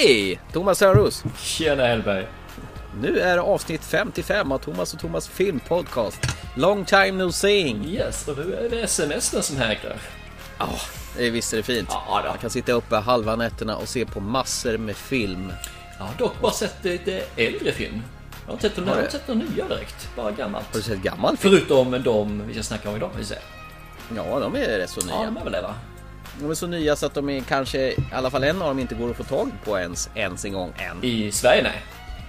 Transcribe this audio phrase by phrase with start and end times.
[0.00, 0.40] Hej!
[0.52, 1.24] Thomas Sörros.
[1.38, 2.26] Tjena Hellberg.
[3.00, 6.20] Nu är det avsnitt 55 av Thomas och Thomas filmpodcast.
[6.56, 7.84] Long time no seeing.
[7.84, 9.96] Yes, och nu är det sms som hägrar.
[10.58, 10.68] Ja,
[11.18, 11.88] oh, visst är det fint.
[11.90, 12.28] Ja, då.
[12.28, 15.52] Man kan sitta uppe halva nätterna och se på massor med film.
[15.98, 18.02] Jag har dock bara sett lite äldre film.
[18.44, 20.66] Jag har inte sett, några, sett några nya direkt, bara gammalt.
[20.66, 21.54] Har du sett gammal film?
[21.54, 23.40] Förutom de vi ska snacka om idag, vill säga.
[24.16, 25.14] Ja, de är rätt så nya.
[25.14, 25.74] Ja, de är väl det va?
[26.40, 28.78] De är så nya så att de är kanske, i alla fall en av dem
[28.78, 31.04] inte går att få tag på ens, ens en gång än.
[31.04, 31.82] I Sverige nej.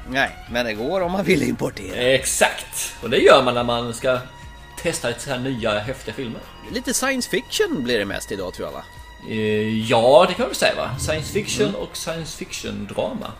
[0.10, 1.96] Nej, men det går om man vill importera.
[1.96, 2.96] Exakt!
[3.04, 4.20] Och det gör man när man ska
[4.82, 6.42] testa lite så här nya häftiga filmer.
[6.74, 8.84] Lite science fiction blir det mest idag tror jag va?
[9.30, 11.00] Eh, ja, det kan vi säga va?
[11.00, 11.82] Science fiction mm.
[11.82, 13.32] och science fiction drama.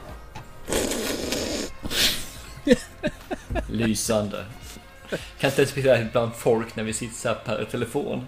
[3.70, 4.46] Lysande.
[5.40, 8.26] Kan inte spela bland folk när vi sitter så här per telefon.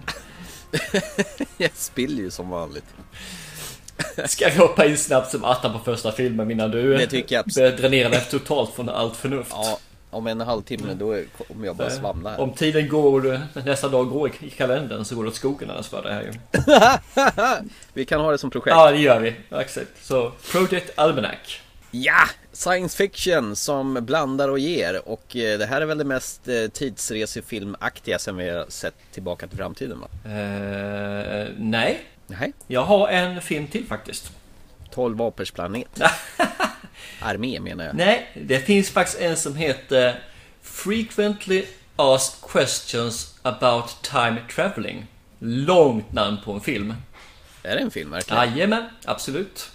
[1.56, 2.84] jag spiller ju som vanligt.
[4.26, 7.44] Ska vi hoppa in snabbt som attan på första filmen innan du det tycker jag
[7.56, 9.50] börjar dränera dig totalt från allt förnuft?
[9.52, 9.78] Ja,
[10.10, 12.40] om en halvtimme då kommer jag bara svamla här.
[12.40, 16.02] Om tiden går, nästa dag går i kalendern så går det åt skogen annars för
[16.02, 16.32] det här ju.
[17.92, 18.76] vi kan ha det som projekt.
[18.76, 19.34] Ja, det gör vi.
[19.50, 19.88] Exakt.
[20.02, 21.60] Så, Project Almanac.
[21.90, 22.24] Ja!
[22.58, 26.66] Science fiction som blandar och ger och eh, det här är väl det mest eh,
[26.68, 30.08] tidsresefilmaktiga sen vi har sett Tillbaka till framtiden va?
[30.24, 32.00] Uh, nej.
[32.26, 32.52] Nej.
[32.66, 34.32] Jag har en film till faktiskt.
[34.90, 36.00] 12 apers planet.
[37.20, 37.94] Armé menar jag.
[37.94, 40.22] Nej, det finns faktiskt en som heter
[40.62, 41.64] Frequently
[41.96, 45.06] Asked Questions About Time Traveling.
[45.38, 46.94] Långt namn på en film.
[47.62, 48.42] Är det en film verkligen?
[48.42, 49.70] Jajamän, absolut.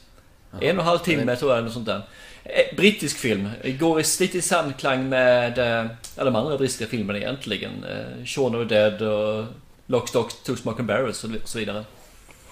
[0.54, 2.02] Aha, en och en halv timme tror jag, något sånt där.
[2.44, 3.50] Eh, brittisk film.
[3.80, 7.84] Går i lite i samklang med eh, alla de andra brittiska filmerna egentligen.
[7.84, 9.46] Eh, Shaun of the Dead och
[9.86, 11.86] Lock, Stock, Two Smoking Barrels och så vidare.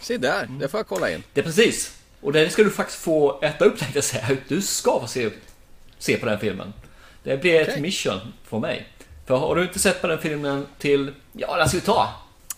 [0.02, 1.24] Se där, det får jag kolla in.
[1.34, 1.98] Det är precis.
[2.22, 4.38] Och det ska du faktiskt få äta upp tänkte jag säga.
[4.48, 5.30] Du ska få se,
[5.98, 6.74] se på den filmen.
[7.24, 7.74] Det blir okay.
[7.74, 8.88] ett mission från mig.
[9.26, 12.14] För har du inte sett på den filmen till, ja den ska vi ta.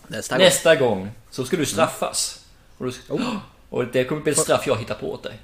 [0.06, 0.98] Nästa, Nästa gång.
[0.98, 1.10] gång.
[1.30, 2.44] Så ska du straffas.
[2.78, 3.36] Och, du, oh.
[3.70, 5.38] och det kommer bli ett straff jag hittar på åt dig.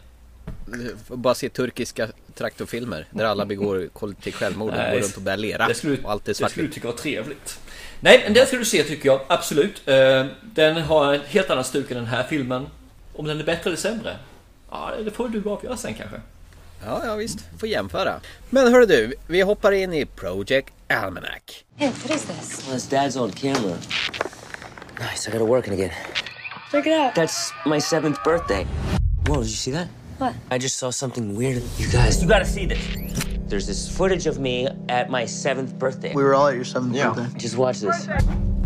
[1.08, 5.68] Bara se turkiska traktorfilmer där alla begår kollektivt självmord och går runt och bär lera.
[5.68, 7.60] Det skulle, och allt är det skulle du tycka var trevligt.
[8.00, 9.88] Nej, men den ska du se tycker jag, absolut.
[9.88, 12.66] Eh, den har en helt annan stuk än den här filmen.
[13.16, 14.16] Om den är bättre eller sämre?
[14.70, 16.20] Ja, det får du avgöra sen kanske.
[16.86, 17.38] Ja, ja visst.
[17.58, 18.20] Får jämföra.
[18.50, 21.64] Men hörru du, vi hoppar in i Project Almanac.
[21.76, 22.68] Hey, what is this?
[22.68, 23.76] Well, it's Dad's old camera.
[24.98, 25.90] Nice, I gotta work it again.
[26.70, 27.14] Check it out.
[27.14, 28.66] That's my seventh birthday.
[29.26, 29.88] Whoa, did you see that?
[30.20, 30.34] What?
[30.50, 31.62] I just saw something weird.
[31.78, 32.78] You guys, you gotta see this.
[33.46, 36.12] There's this footage of me at my seventh birthday.
[36.12, 37.14] We were all at your seventh yeah.
[37.14, 37.38] birthday.
[37.38, 38.06] Just watch this.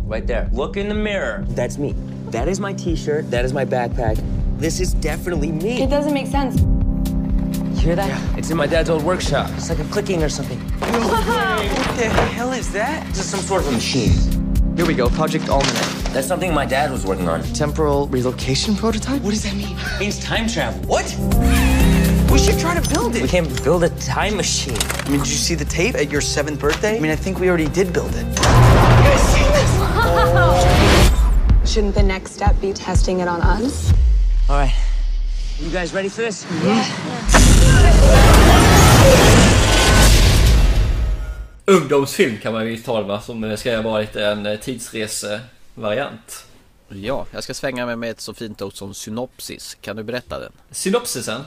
[0.02, 0.50] Right there.
[0.52, 1.44] Look in the mirror.
[1.50, 1.94] That's me.
[2.32, 3.30] That is my t-shirt.
[3.30, 4.20] That is my backpack.
[4.58, 5.80] This is definitely me.
[5.80, 6.60] It doesn't make sense.
[6.60, 8.08] You hear that?
[8.08, 8.36] Yeah.
[8.36, 9.48] It's in my dad's old workshop.
[9.54, 10.58] It's like a clicking or something.
[10.80, 13.06] what the hell is that?
[13.10, 14.10] This is some sort of a machine.
[14.74, 16.03] Here we go, Project Almanac.
[16.14, 17.42] That's something my dad was working on.
[17.42, 19.20] Temporal relocation prototype?
[19.22, 19.76] What does that mean?
[19.76, 20.80] It means time travel.
[20.82, 21.04] What?
[22.30, 23.22] We should try to build it.
[23.22, 24.76] We can't build a time machine.
[24.78, 26.96] I mean, did you see the tape at your seventh birthday?
[26.96, 28.24] I mean, I think we already did build it.
[28.26, 29.70] You guys see this?
[30.06, 31.62] Oh.
[31.66, 33.92] Shouldn't the next step be testing it on us?
[34.48, 34.72] All right.
[35.58, 36.46] You guys ready for this?
[36.62, 37.84] Yeah.
[41.66, 44.58] ungdomsfilm kan man ju tala som ska vara lite en eh,
[45.74, 46.46] tidsresevariant.
[46.88, 49.76] Ja, jag ska svänga mig med ett så fint ord som synopsis.
[49.80, 50.52] Kan du berätta den?
[50.70, 51.44] Synopsisen?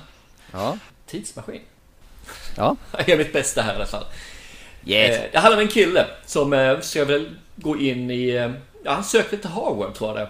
[0.51, 0.77] Ja.
[1.05, 1.61] Tidsmaskin.
[2.55, 2.75] Ja.
[2.97, 4.05] Jag gör mitt bästa här i alla fall.
[4.85, 5.17] Yes.
[5.17, 8.53] Eh, det handlar om en kille som eh, ska väl gå in i...
[8.83, 10.29] Ja, han sökte till Harvard tror jag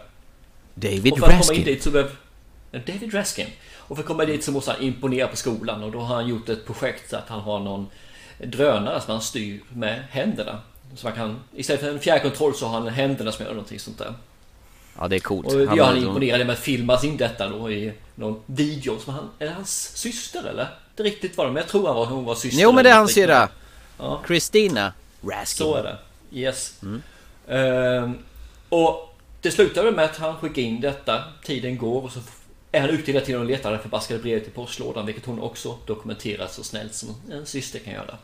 [0.73, 1.47] det David och för att Raskin.
[1.47, 2.15] komma in dit så behöv...
[2.71, 3.47] David Raskin.
[3.75, 6.27] Och för att komma dit så måste han imponera på skolan och då har han
[6.27, 7.87] gjort ett projekt så att han har någon
[8.37, 10.59] drönare som han styr med händerna.
[10.97, 13.97] Så man kan, istället för en fjärrkontroll så har han händerna som gör någonting sånt
[13.97, 14.13] där.
[14.99, 15.47] Ja det är coolt.
[15.47, 19.13] Och det gör han imponerad med att filma in detta då i någon video som
[19.13, 20.67] han, är det hans syster eller?
[20.89, 22.61] Inte riktigt var det, men jag tror han var, hon var syster.
[22.61, 23.49] Jo men det är hans syrra.
[23.97, 24.21] Ja.
[24.27, 25.45] Christina Raskin.
[25.45, 25.97] Så är det.
[26.31, 26.73] Yes.
[26.81, 27.01] Mm.
[27.47, 28.17] Ehm,
[28.69, 32.19] och det slutar med att han skickar in detta, tiden går och så
[32.71, 35.77] är han ute hela tiden och letar det förbaskade brevet i postlådan, vilket hon också
[35.85, 38.17] dokumenterat så snällt som en syster kan göra.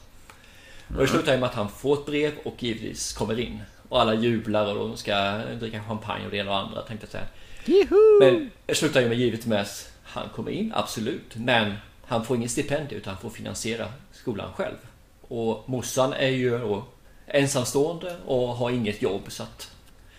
[0.87, 3.61] Och det slutar med att han får ett brev och givetvis kommer in.
[3.89, 7.11] Och alla jublar och de ska dricka champagne och det ena och andra tänkte jag
[7.11, 7.25] säga.
[7.65, 8.19] Juhu!
[8.19, 11.35] Men det slutar ju med givet med att han kommer in, absolut.
[11.35, 11.73] Men
[12.05, 14.75] han får ingen stipendium utan han får finansiera skolan själv.
[15.21, 16.81] Och morsan är ju
[17.27, 19.71] ensamstående och har inget jobb så att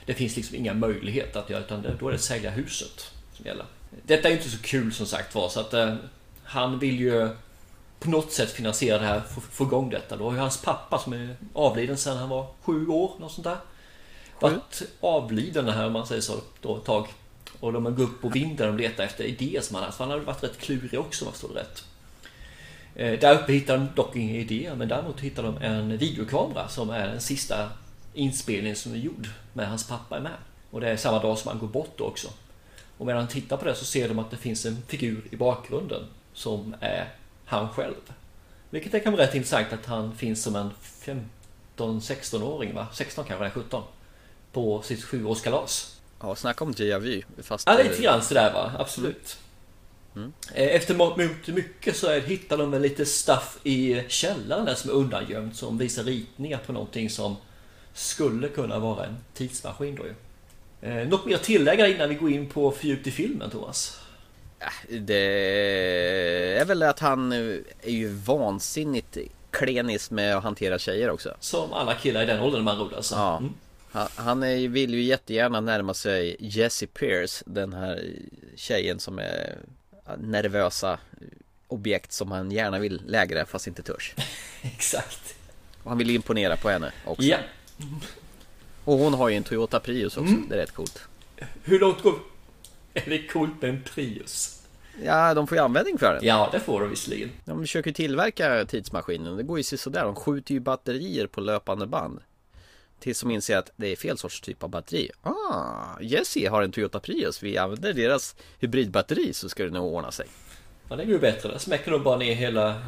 [0.06, 3.64] det finns liksom inga möjligheter att göra utan då är det sälja huset som gäller.
[4.02, 5.94] Detta är inte så kul som sagt var så att eh,
[6.44, 7.28] han vill ju
[7.98, 10.16] på något sätt finansiera det här, få, få igång detta.
[10.16, 13.44] Då har ju hans pappa som är avliden sedan han var sju år, något sånt
[13.44, 13.56] där.
[14.40, 17.08] Varit avliden här om man säger så, då ett tag.
[17.60, 19.98] Och de går upp på vinden och letar efter idéer som han haft.
[19.98, 21.84] Han hade varit rätt klurig också om jag förstår det rätt.
[22.94, 26.90] Eh, där uppe hittar de dock inga idéer, men däremot hittar de en videokamera som
[26.90, 27.70] är den sista
[28.14, 30.36] inspelningen som är gjord med hans pappa är med.
[30.70, 32.28] Och det är samma dag som han går bort också.
[32.98, 35.36] Och medan han tittar på det så ser de att det finns en figur i
[35.36, 36.02] bakgrunden
[36.32, 37.08] som är
[37.44, 37.94] han själv.
[38.70, 40.70] Vilket är kan vara rätt intressant att han finns som en
[41.76, 42.86] 15-16-åring, va?
[42.92, 43.82] 16 kanske, 17.
[44.52, 46.00] På sitt sjuårskalas.
[46.20, 47.22] Ja, snacka om déjà vu.
[47.42, 49.38] Fast Ja, lite grann sådär va, absolut.
[50.16, 50.32] Mm.
[50.54, 55.78] Efter mångt mycket så hittar de lite stuff i källaren där som är undangömt som
[55.78, 57.36] visar ritningar på någonting som
[57.92, 60.14] skulle kunna vara en tidsmaskin då ju.
[60.90, 64.00] Eh, något mer att tillägga innan vi går in på fördjupt i filmen Thomas?
[64.88, 69.18] Det är väl att han är ju vansinnigt
[69.50, 71.36] klenis med att hantera tjejer också.
[71.40, 73.14] Som alla killar i den åldern man roligt alltså.
[73.14, 73.36] Ja.
[73.36, 73.54] Mm.
[74.16, 78.04] Han är, vill ju jättegärna närma sig Jessie Pierce, den här
[78.56, 79.58] tjejen som är
[80.18, 80.98] nervösa
[81.68, 84.14] objekt som han gärna vill lägra fast inte törs.
[84.62, 85.34] Exakt.
[85.82, 87.22] Och han vill imponera på henne också.
[87.22, 87.38] Ja.
[88.84, 90.46] Och hon har ju en Toyota Prius också, mm.
[90.48, 91.00] det är rätt coolt.
[91.64, 92.14] Hur långt går...
[92.94, 94.62] Är det coolt med en Prius?
[95.02, 96.24] Ja, de får ju användning för den.
[96.24, 97.30] Ja, det får de visserligen.
[97.44, 99.36] De försöker tillverka tidsmaskinen.
[99.36, 100.04] Det går ju sådär.
[100.04, 102.20] De skjuter ju batterier på löpande band.
[103.00, 105.10] Tills de inser att det är fel sorts typ av batteri.
[105.22, 107.42] Ah, Jesse har en Toyota Prius.
[107.42, 110.26] Vi använder deras hybridbatteri så ska det nog ordna sig.
[110.88, 111.48] Ja, det går ju bättre.
[111.48, 112.82] Där smäcker de bara ner hela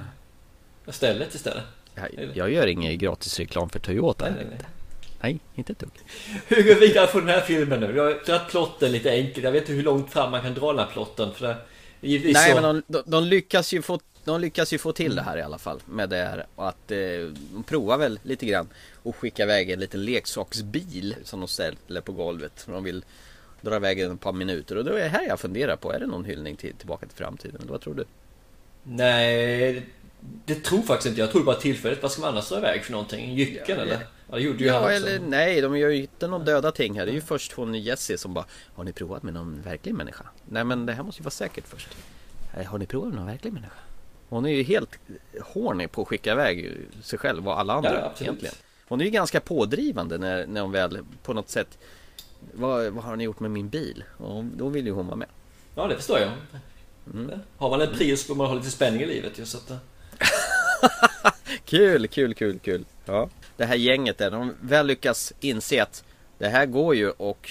[0.89, 1.65] stället istället.
[1.95, 4.25] Jag, jag gör ingen gratis reklam för Toyota.
[4.25, 4.61] Nej, nej, nej.
[5.27, 5.91] Nej inte ett dugg.
[6.47, 7.97] Hur går vi vidare på den här filmen nu?
[7.97, 9.45] Jag har dragit plotten lite enkelt.
[9.45, 11.35] Jag vet inte hur långt fram man kan dra den här plotten.
[11.35, 11.57] För det,
[12.01, 12.61] Nej, så...
[12.61, 15.43] men de, de, de lyckas ju få de lyckas ju få till det här i
[15.43, 16.99] alla fall med det här och att eh,
[17.53, 18.69] de provar väl lite grann
[19.03, 22.67] och skicka iväg en liten leksaksbil som de ställer på golvet.
[22.67, 23.05] De vill
[23.61, 25.93] dra iväg den ett par minuter och då är det här jag funderar på.
[25.93, 27.61] Är det någon hyllning till Tillbaka till framtiden?
[27.69, 28.05] Vad tror du?
[28.83, 29.87] Nej,
[30.45, 31.31] det tror faktiskt inte jag.
[31.31, 32.03] tror bara tillfälligt.
[32.03, 33.35] Vad ska man annars dra iväg för någonting?
[33.35, 34.07] Jycken ja, eller?
[34.31, 36.99] Ja, det gjorde ju ja, han eller nej, de gör ju inte någon döda ting
[36.99, 37.07] här.
[37.07, 38.45] Det är ju först hon Jessie som bara
[38.75, 40.25] Har ni provat med någon verklig människa?
[40.45, 41.89] Nej men det här måste ju vara säkert först.
[42.67, 43.77] Har ni provat med någon verklig människa?
[44.29, 44.99] Hon är ju helt
[45.41, 48.55] horny på att skicka iväg sig själv och alla andra ja, egentligen.
[48.89, 51.79] Hon är ju ganska pådrivande när, när hon väl på något sätt
[52.55, 54.05] vad, vad har ni gjort med min bil?
[54.17, 55.29] Och då vill ju hon vara med.
[55.75, 56.31] Ja det förstår jag.
[57.15, 57.41] Mm.
[57.57, 59.73] Har man en Prius ska man ha lite spänning i livet ju så att...
[61.65, 62.85] kul, kul, kul, kul.
[63.05, 63.29] Ja.
[63.57, 66.05] Det här gänget där, de väl lyckas inse att
[66.39, 67.51] det här går ju och,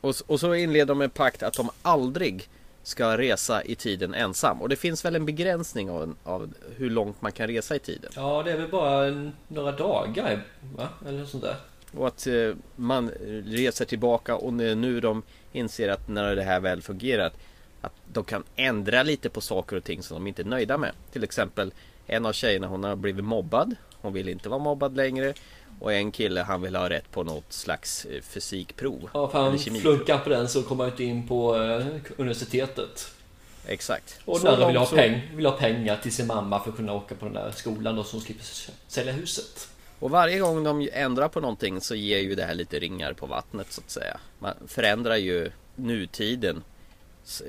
[0.00, 2.48] och, och så inleder de en pakt att de aldrig
[2.82, 4.62] ska resa i tiden ensam.
[4.62, 8.10] Och det finns väl en begränsning av, av hur långt man kan resa i tiden.
[8.14, 10.44] Ja, det är väl bara en, några dagar,
[10.76, 10.88] va?
[11.08, 11.56] Eller sånt där.
[11.96, 13.10] Och att eh, man
[13.44, 15.22] reser tillbaka och nu de
[15.52, 17.32] inser att när det här väl fungerar
[17.80, 20.92] att de kan ändra lite på saker och ting som de inte är nöjda med.
[21.12, 21.72] Till exempel
[22.06, 23.76] en av tjejerna hon har blivit mobbad.
[24.00, 25.34] Hon vill inte vara mobbad längre.
[25.80, 29.10] Och en kille han vill ha rätt på något slags eh, fysikprov.
[29.14, 31.86] Ja, för han flunkar på den så kommer han inte in på eh,
[32.16, 33.14] universitetet.
[33.66, 34.20] Exakt.
[34.24, 36.92] Och den andra vill ha, peng, vill ha pengar till sin mamma för att kunna
[36.92, 38.44] åka på den där skolan då som slipper
[38.88, 39.68] sälja huset.
[39.98, 43.26] Och varje gång de ändrar på någonting så ger ju det här lite ringar på
[43.26, 44.20] vattnet så att säga.
[44.38, 46.62] Man förändrar ju nutiden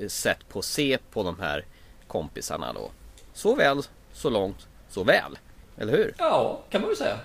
[0.08, 1.64] sätt på se på de här
[2.06, 2.90] kompisarna då.
[3.34, 5.38] Så väl, så långt, så väl.
[5.78, 6.14] Eller hur?
[6.18, 7.18] Ja, kan man väl säga.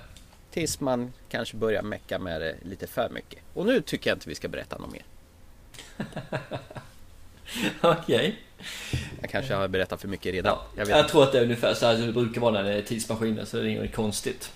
[0.51, 3.39] Tills man kanske börjar mecka med det lite för mycket.
[3.53, 5.03] Och nu tycker jag inte vi ska berätta något mer.
[7.81, 8.15] Okej.
[8.15, 8.33] Okay.
[9.21, 10.57] Jag kanske har berättat för mycket redan.
[10.57, 12.73] Ja, jag, jag tror att det är ungefär så här det brukar vara när det
[12.73, 14.51] är tidsmaskiner, så det är inget konstigt.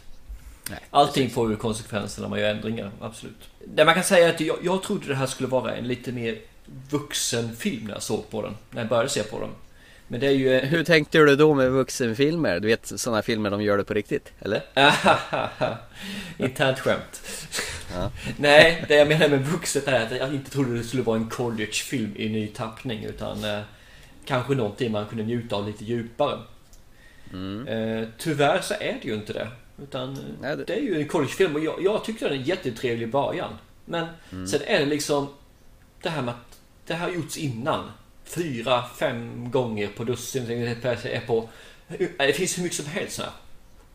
[0.69, 1.35] Nej, Allting precis.
[1.35, 3.49] får ju konsekvenser när man gör ändringar, absolut.
[3.65, 6.11] Det man kan säga är att jag, jag trodde det här skulle vara en lite
[6.11, 6.37] mer
[6.89, 9.49] vuxen film när jag såg på den, när jag började se på den.
[10.11, 10.59] Men det är ju...
[10.59, 12.59] Hur tänkte du då med vuxenfilmer?
[12.59, 14.61] Du vet sådana filmer de gör det på riktigt, eller?
[16.37, 17.21] Internt skämt.
[17.93, 18.11] Ja.
[18.37, 21.29] Nej, det jag menar med vuxet är att jag inte trodde det skulle vara en
[21.29, 23.61] collegefilm i ny tappning utan eh,
[24.25, 26.39] kanske någonting man kunde njuta av lite djupare.
[27.33, 27.67] Mm.
[27.67, 29.47] Eh, tyvärr så är det ju inte det.
[29.81, 30.63] Utan Nej, det...
[30.63, 30.73] det...
[30.73, 33.53] är ju en collegefilm och jag, jag tyckte den är en jättetrevlig början.
[33.85, 34.47] Men mm.
[34.47, 35.27] sen är det liksom
[36.01, 37.91] det här med att det här har gjorts innan
[38.29, 40.43] fyra, fem gånger på dussin.
[40.51, 41.49] Är på,
[42.17, 43.29] det finns hur mycket som helst här.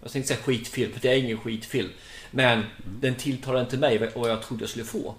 [0.03, 1.91] Jag tänkte säga skitfilm, för det är ingen skitfilm.
[2.31, 2.67] Men mm.
[3.01, 5.15] den tilltalar inte mig vad jag trodde jag skulle få.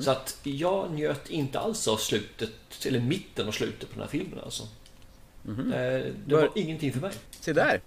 [0.00, 2.50] Så att jag njöt inte alls av slutet,
[2.86, 4.62] eller mitten och slutet på den här filmen alltså.
[5.48, 7.12] Eh, Det var ingenting för mig.
[7.40, 7.80] Se där!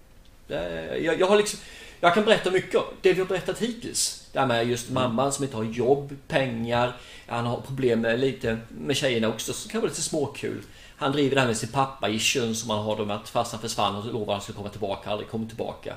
[1.02, 1.60] Jag, jag har liksom,
[2.00, 4.28] jag kan berätta mycket det vi har berättat hittills.
[4.32, 4.70] Det här med Mm.
[4.70, 9.52] just mamman som inte har jobb, pengar, han har problem med lite med tjejerna också,
[9.52, 10.62] så kan vara lite småkul.
[10.96, 13.60] Han driver det här med sin pappa ischen som han har då med att farsan
[13.60, 15.94] försvann och lovade han skulle komma tillbaka, aldrig kom tillbaka.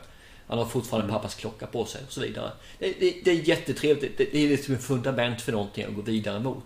[0.48, 1.16] Han har fortfarande Mm.
[1.16, 2.52] pappas klocka på sig och så vidare.
[2.80, 6.02] Det, det, det är jättetrevligt, det, det är liksom ett fundament för någonting att gå
[6.02, 6.64] vidare mot.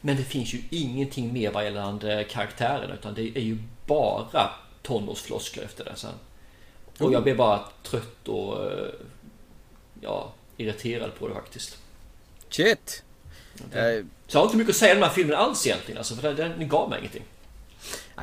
[0.00, 4.50] Men det finns ju ingenting mer vad gäller karaktärerna utan det är ju bara
[4.82, 6.10] tonårsfloskler efter det sen.
[6.98, 8.88] Och jag blev bara trött och eh,
[10.00, 11.78] ja, irriterad på det faktiskt.
[12.48, 13.02] Shit!
[13.72, 16.14] Eh, Så jag har inte mycket att säga om den här filmen alls egentligen, alltså,
[16.14, 17.24] för den, den gav mig ingenting.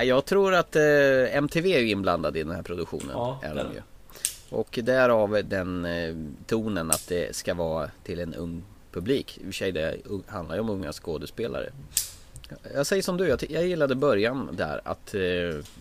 [0.04, 3.12] jag tror att eh, MTV är inblandad i den här produktionen.
[3.12, 3.82] Ja, är de ju.
[4.50, 6.16] Och därav den eh,
[6.48, 9.38] tonen att det ska vara till en ung publik.
[9.38, 9.98] I och för sig det
[10.28, 11.70] handlar ju om unga skådespelare.
[12.74, 15.22] Jag säger som du, jag, gillade början där att eh,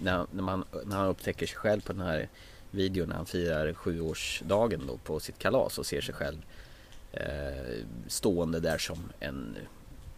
[0.03, 2.29] när, när, man, när han upptäcker sig själv på den här
[2.71, 6.39] videon när han firar sjuårsdagen då på sitt kalas och ser sig själv
[7.13, 9.57] eh, stående där som en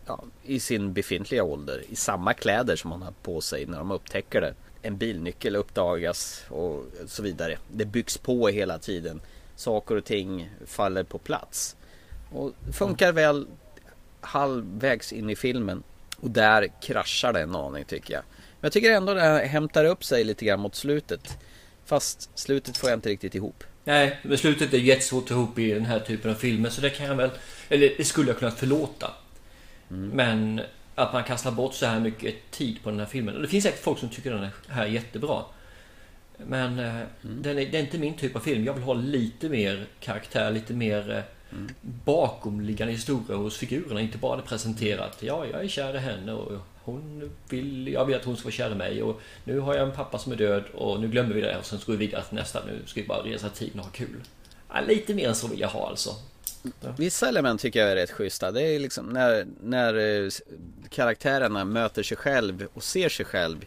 [0.07, 3.91] ja, i sin befintliga ålder i samma kläder som han har på sig när de
[3.91, 4.55] upptäcker det.
[4.83, 7.59] En bilnyckel uppdagas och så vidare.
[7.73, 9.21] Det byggs på hela tiden.
[9.57, 11.77] Saker och ting faller på plats.
[12.33, 13.47] Och funkar väl
[14.21, 15.83] halvvägs in i filmen.
[16.21, 18.23] Och där kraschar det en aning tycker jag.
[18.33, 21.39] Men jag tycker ändå det här hämtar upp sig lite grann mot slutet.
[21.85, 23.65] Fast slutet får jag inte riktigt ihop.
[23.85, 27.07] Nej, men slutet är jättesvårt ihop i den här typen av filmer så det kan
[27.07, 27.31] jag väl,
[27.69, 29.11] eller det skulle jag kunna förlåta.
[29.89, 30.61] Men
[30.95, 33.37] att man kastar bort så här mycket tid på den här filmen.
[33.37, 35.43] Och det finns säkert folk som tycker den här är jättebra.
[36.37, 38.65] Men eh, den är, det är inte min typ av film.
[38.65, 44.01] Jag vill ha lite mer karaktär, lite mer eh, bakomliggande historia hos figurerna.
[44.01, 45.19] Inte bara det presenterat.
[45.21, 46.53] Ja, jag är kär i henne och
[46.85, 49.03] hon vill, jag vill att hon ska vara kär i mig.
[49.03, 51.65] Och nu har jag en pappa som är död och nu glömmer vi det och
[51.65, 52.65] sen ska vi vidare till nästa.
[52.67, 54.21] Nu ska vi bara resa tiden och ha kul.
[54.69, 56.15] Ja, lite mer än så vill jag ha alltså.
[56.97, 58.51] Vissa element tycker jag är rätt schyssta.
[58.51, 60.31] Det är liksom när, när eh,
[60.89, 63.65] karaktärerna möter sig själv och ser sig själv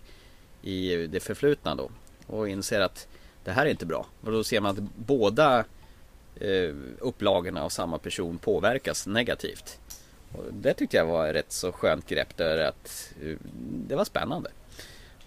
[0.62, 1.90] i det förflutna då.
[2.28, 3.08] Och inser att
[3.44, 4.06] det här är inte bra.
[4.22, 5.66] Och då ser man att båda
[6.36, 9.80] eh, upplagorna av samma person påverkas negativt.
[10.38, 13.38] Och det tyckte jag var rätt så skönt grepp där att eh,
[13.88, 14.50] det var spännande.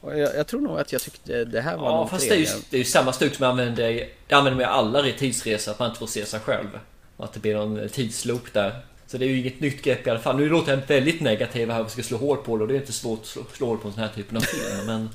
[0.01, 2.39] Och jag, jag tror nog att jag tyckte det här var Ja, fast det är,
[2.39, 5.13] ju, det är ju samma stuk som jag använder, i- det använder i alla i
[5.13, 6.69] tidsresor, att man inte får se sig själv.
[7.17, 8.81] Och att det blir någon tidsloop där.
[9.07, 10.37] Så det är ju inget nytt grepp i alla fall.
[10.37, 12.81] Nu låter jag väldigt negativ här och ska slå hål på det och det är
[12.81, 14.87] inte svårt att slå, slå hål på en sån här typen av film.
[14.87, 15.09] Men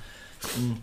[0.58, 0.76] mm,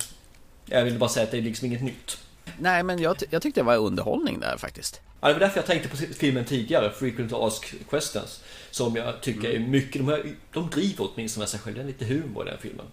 [0.67, 2.19] jag vill bara säga att det är liksom inget nytt.
[2.61, 5.01] Nej men jag, jag tyckte det var underhållning där faktiskt.
[5.21, 8.45] Ja, det var därför jag tänkte på filmen tidigare, Frequent Ask Questions.
[8.71, 11.79] Som jag tycker är mycket, de, här, de driver åtminstone med sig själva.
[11.79, 12.87] Det är lite humor i den filmen.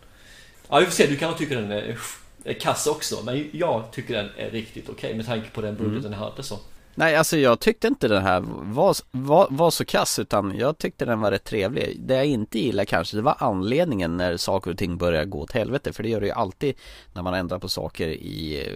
[0.70, 1.98] Ja, vi får se, du kan nog tycka den är,
[2.44, 3.16] är kass också.
[3.24, 6.60] Men jag tycker den är riktigt okej med tanke på den budgeten den hade så.
[7.00, 8.40] Nej, alltså jag tyckte inte den här
[8.74, 12.00] var, var, var så kass utan jag tyckte den var rätt trevlig.
[12.00, 15.52] Det jag inte gillar kanske, det var anledningen när saker och ting börjar gå åt
[15.52, 15.94] helvete.
[15.94, 16.76] För det gör det ju alltid
[17.14, 18.68] när man ändrar på saker i,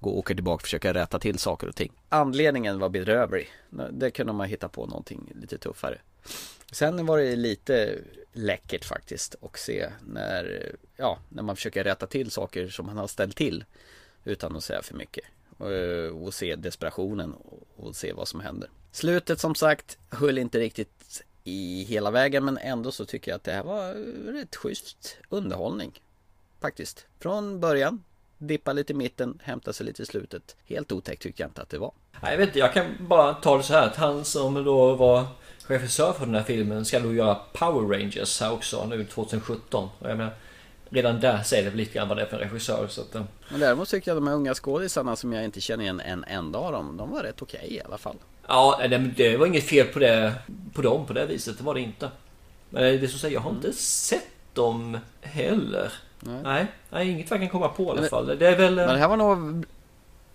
[0.00, 1.92] gå och åker tillbaka och försöker rätta till saker och ting.
[2.08, 3.50] Anledningen var bedrövlig.
[3.90, 5.98] Det kunde man hitta på någonting lite tuffare.
[6.72, 7.98] Sen var det lite
[8.32, 13.06] läckert faktiskt Och se när, ja, när man försöker rätta till saker som man har
[13.06, 13.64] ställt till.
[14.24, 15.24] Utan att säga för mycket.
[15.58, 18.70] Och, och se desperationen och, och se vad som händer.
[18.92, 23.44] Slutet som sagt höll inte riktigt i hela vägen men ändå så tycker jag att
[23.44, 23.94] det här var
[24.32, 26.02] rätt schysst underhållning.
[26.60, 27.06] Faktiskt.
[27.18, 28.04] Från början,
[28.38, 30.56] dippa lite i mitten, hämta sig lite i slutet.
[30.66, 31.92] Helt otäckt tyckte jag inte att det var.
[32.22, 34.94] Nej, jag vet inte, jag kan bara ta det så här att han som då
[34.94, 35.24] var
[35.66, 39.88] regissör för den här filmen ska då göra Power Rangers här också nu 2017.
[39.98, 40.32] Och jag menar,
[40.90, 42.86] redan där säger det lite grann vad det är för en regissör.
[42.88, 45.84] Så att, eh, Men däremot tycker jag de här unga skådisarna som jag inte känner
[45.84, 48.16] igen en enda av dem, de var rätt okej i alla fall.
[48.48, 50.34] ja, det, det var inget fel på, det,
[50.74, 52.10] på dem på det viset, det var det inte.
[52.70, 55.92] Men det är som säger, jag har inte sett dem heller.
[56.20, 58.26] Nej, nej, inget jag kan komma på i alla Men- fall.
[58.38, 58.74] Det är väl...
[58.74, 59.64] Men det här var nog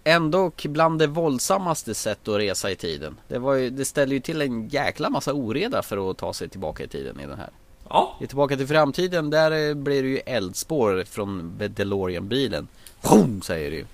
[0.04, 3.18] ändå bland det våldsammaste sätt att resa i tiden.
[3.28, 6.50] Det, var ju, det ställer ju till en jäkla massa oreda för att ta sig
[6.50, 7.50] tillbaka i tiden i den här.
[7.90, 12.68] Ja, I Tillbaka till framtiden, där eh, blir det ju eldspår från DeLorean-bilen.
[13.02, 13.86] Boom, säger det ju.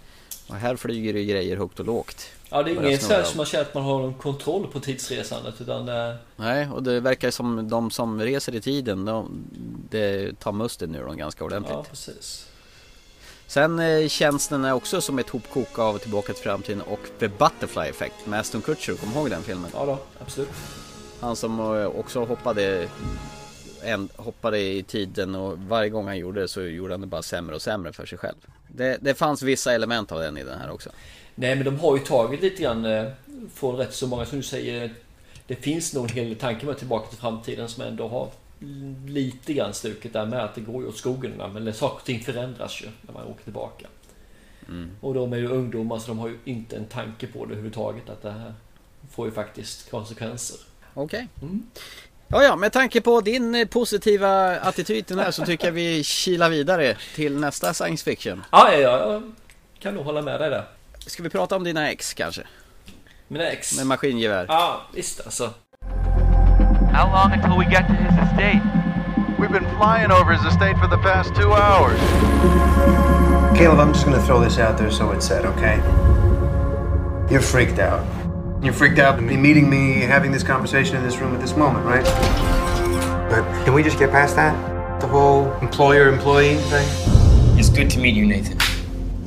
[0.49, 2.27] Och här flyger det ju grejer högt och lågt.
[2.49, 5.61] Ja det är inget så som man känner att man har någon kontroll på tidsresandet
[5.61, 6.17] utan det...
[6.35, 9.43] Nej, och det verkar som de som reser i tiden, de,
[9.89, 11.73] det tar musten ur dem ganska ordentligt.
[11.73, 12.49] Ja, precis.
[13.47, 17.27] Sen eh, känns den här också som ett hopkok av Tillbaka till framtiden och The
[17.27, 19.71] Butterfly Effect med Aston Kutcher, kom ihåg den filmen?
[19.73, 20.49] Ja då, absolut.
[21.19, 22.87] Han som eh, också hoppade,
[23.81, 27.21] en, hoppade i tiden och varje gång han gjorde det så gjorde han det bara
[27.21, 28.37] sämre och sämre för sig själv.
[28.67, 30.89] Det, det fanns vissa element av den i den här också.
[31.39, 33.05] Nej men de har ju tagit lite grann eh,
[33.53, 34.93] från rätt så många som du säger.
[35.47, 38.29] Det finns nog en hel del tankar med tillbaka till framtiden som ändå har
[39.07, 41.31] lite grann stuket där med att det går ju åt skogen.
[41.53, 43.87] Men saker och ting förändras ju när man åker tillbaka.
[44.67, 44.91] Mm.
[45.01, 48.09] Och de är ju ungdomar så de har ju inte en tanke på det överhuvudtaget.
[48.09, 48.53] Att det här
[49.11, 50.57] får ju faktiskt konsekvenser.
[50.93, 51.27] Okej.
[51.35, 51.49] Okay.
[51.49, 51.63] Mm.
[52.27, 55.73] Ja, ja, med tanke på din eh, positiva attityd till den här så tycker jag
[55.73, 58.43] vi kilar vidare till nästa science fiction.
[58.51, 59.31] Ja, ja, ja, jag
[59.79, 60.78] kan nog hålla med dig där.
[61.05, 62.41] Ska vi prata om dina ex kanske?
[63.27, 63.77] Mina ex?
[63.77, 64.45] Med maskingevär.
[64.49, 65.53] Ja, visst alltså.
[66.93, 68.61] How long until we get to his estate?
[69.39, 71.99] We've been flying over his estate for the past two hours.
[73.57, 75.77] Caleb, I'm just gonna throw this out there so it's said, okay?
[77.31, 78.05] You're freaked out.
[78.63, 81.55] You're freaked out to be meeting me, having this conversation in this room at this
[81.55, 82.05] moment, right?
[83.29, 84.53] But can we just get past that?
[84.99, 86.87] The whole employer-employee thing?
[87.57, 88.57] It's good to meet you, Nathan.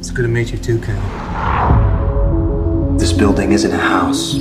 [0.02, 0.98] It's good to meet you too, Caleb.
[2.98, 4.34] This building isn't a house.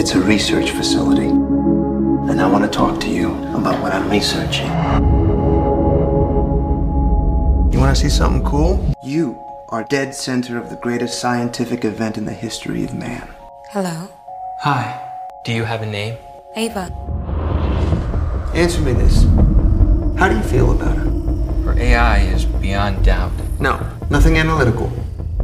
[0.00, 1.26] It's a research facility.
[1.26, 4.68] And I want to talk to you about what I'm researching.
[7.70, 8.82] You want to see something cool?
[9.02, 13.28] You are dead center of the greatest scientific event in the history of man.
[13.72, 14.08] Hello.
[14.60, 14.98] Hi.
[15.44, 16.16] Do you have a name?
[16.56, 16.90] Ava.
[18.54, 19.24] Answer me this.
[20.18, 21.10] How do you feel about her?
[21.64, 23.30] Her AI is beyond doubt.
[23.60, 23.74] No,
[24.08, 24.90] nothing analytical.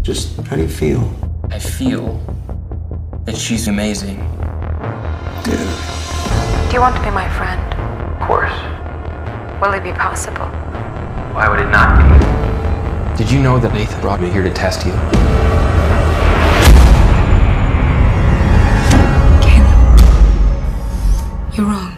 [0.01, 1.03] Just how do you feel?
[1.51, 2.17] I feel
[3.27, 4.17] that she's amazing.
[5.45, 5.69] Dude.
[6.69, 7.61] Do you want to be my friend?
[8.15, 8.57] Of course.
[9.61, 10.47] Will it be possible?
[11.37, 13.23] Why would it not be?
[13.23, 14.93] Did you know that Nathan brought me here to test you?
[19.45, 19.81] Caleb.
[21.55, 21.97] You're wrong.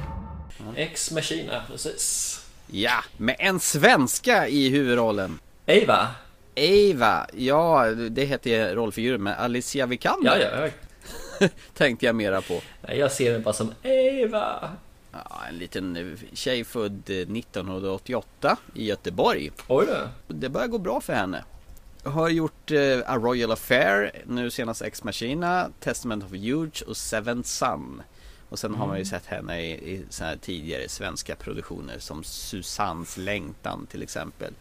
[0.77, 2.32] Ex Machina, precis.
[2.75, 5.39] Ja, med en svenska i huvudrollen.
[5.67, 6.09] Eva?
[6.55, 10.39] Eva, ja det heter rollfiguren med Alicia Vikander.
[10.41, 10.71] Ja, ja,
[11.41, 11.49] ja.
[11.75, 12.61] Tänkte jag mera på.
[12.81, 14.71] Nej, jag ser den bara som Eva.
[15.13, 19.51] Ja, en liten tjej född 1988 i Göteborg.
[19.69, 20.35] Oj då.
[20.35, 21.45] Det börjar gå bra för henne.
[22.05, 27.45] Har gjort uh, A Royal Affair, nu senast Ex Machina, Testament of Huge och Seven
[27.45, 28.03] Sun.
[28.53, 28.81] Och sen mm.
[28.81, 30.05] har man ju sett henne i, i
[30.41, 34.53] tidigare svenska produktioner som Susannes längtan till exempel.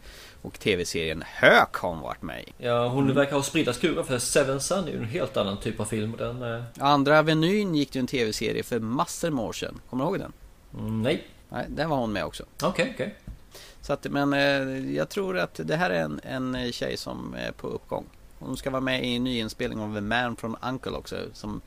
[0.42, 2.52] Och tv-serien Hök har hon varit med i.
[2.58, 3.16] Ja, hon mm.
[3.16, 6.14] verkar ha spridda skurar för Seven Sun är ju en helt annan typ av film.
[6.18, 6.62] Den, eh...
[6.78, 9.80] Andra Avenyn gick ju en tv-serie för massor med år sedan.
[9.90, 10.32] Kommer du ihåg den?
[10.78, 11.26] Mm, nej.
[11.48, 12.42] Nej, den var hon med också.
[12.42, 13.06] Okej, okay, okej.
[13.06, 13.34] Okay.
[13.80, 17.52] Så att, men eh, jag tror att det här är en, en tjej som är
[17.52, 18.04] på uppgång.
[18.38, 21.16] Hon ska vara med i en nyinspelning av The Man from Uncle också.
[21.32, 21.60] Som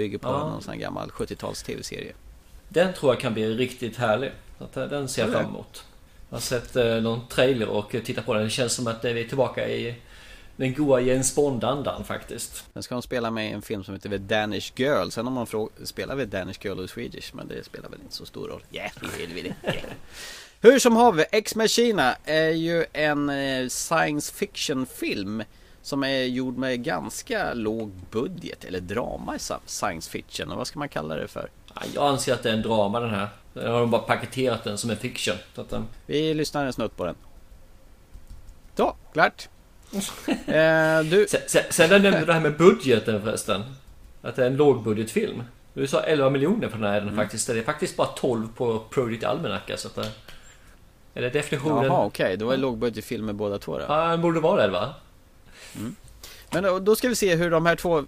[0.00, 0.48] bygger på ja.
[0.48, 2.12] någon sån här gammal 70-tals tv-serie.
[2.68, 4.32] Den tror jag kan bli riktigt härlig.
[4.74, 5.84] Eh, den ser jag fram emot.
[6.28, 8.44] Jag har sett eh, någon trailer och tittat på den.
[8.44, 9.94] Det känns som att vi är tillbaka i
[10.56, 12.64] den goa Jens Bond-andan faktiskt.
[12.72, 15.08] Den ska hon spela med i en film som heter The Danish Girl.
[15.10, 15.46] Sen om man
[15.84, 18.62] spelar med Danish Girl och Swedish, men det spelar väl inte så stor roll.
[18.72, 18.90] Yeah,
[19.34, 19.72] vi det.
[19.72, 19.84] Yeah.
[20.60, 25.42] Hur som haver, Ex Machina är ju en eh, science fiction film
[25.82, 30.50] som är gjord med ganska låg budget, eller drama i science fiction.
[30.50, 31.50] Och vad ska man kalla det för?
[31.94, 33.28] Jag anser att det är en drama den här.
[33.52, 35.36] Jag har de bara paketerat den som en fiction.
[35.54, 35.86] Så att, um...
[36.06, 37.14] Vi lyssnar en snutt på den.
[38.76, 39.48] Så, klart.
[40.46, 41.26] eh, du...
[41.28, 43.62] Sen, sen, sen nämnde du det här med budgeten förresten.
[44.22, 45.42] Att det är en lågbudgetfilm.
[45.74, 47.16] Du sa 11 miljoner för den här mm.
[47.16, 47.46] faktiskt.
[47.46, 49.62] Det är faktiskt bara 12 på Project Almanac.
[49.76, 50.08] Så att det...
[51.14, 51.84] Är det definitionen?
[51.84, 52.36] Jaha okej, okay.
[52.36, 53.84] då det lågbudgetfilmer båda två då?
[53.88, 54.94] Ja, det borde vara det va?
[55.76, 55.96] Mm.
[56.52, 58.04] Men då, då ska vi se hur de här två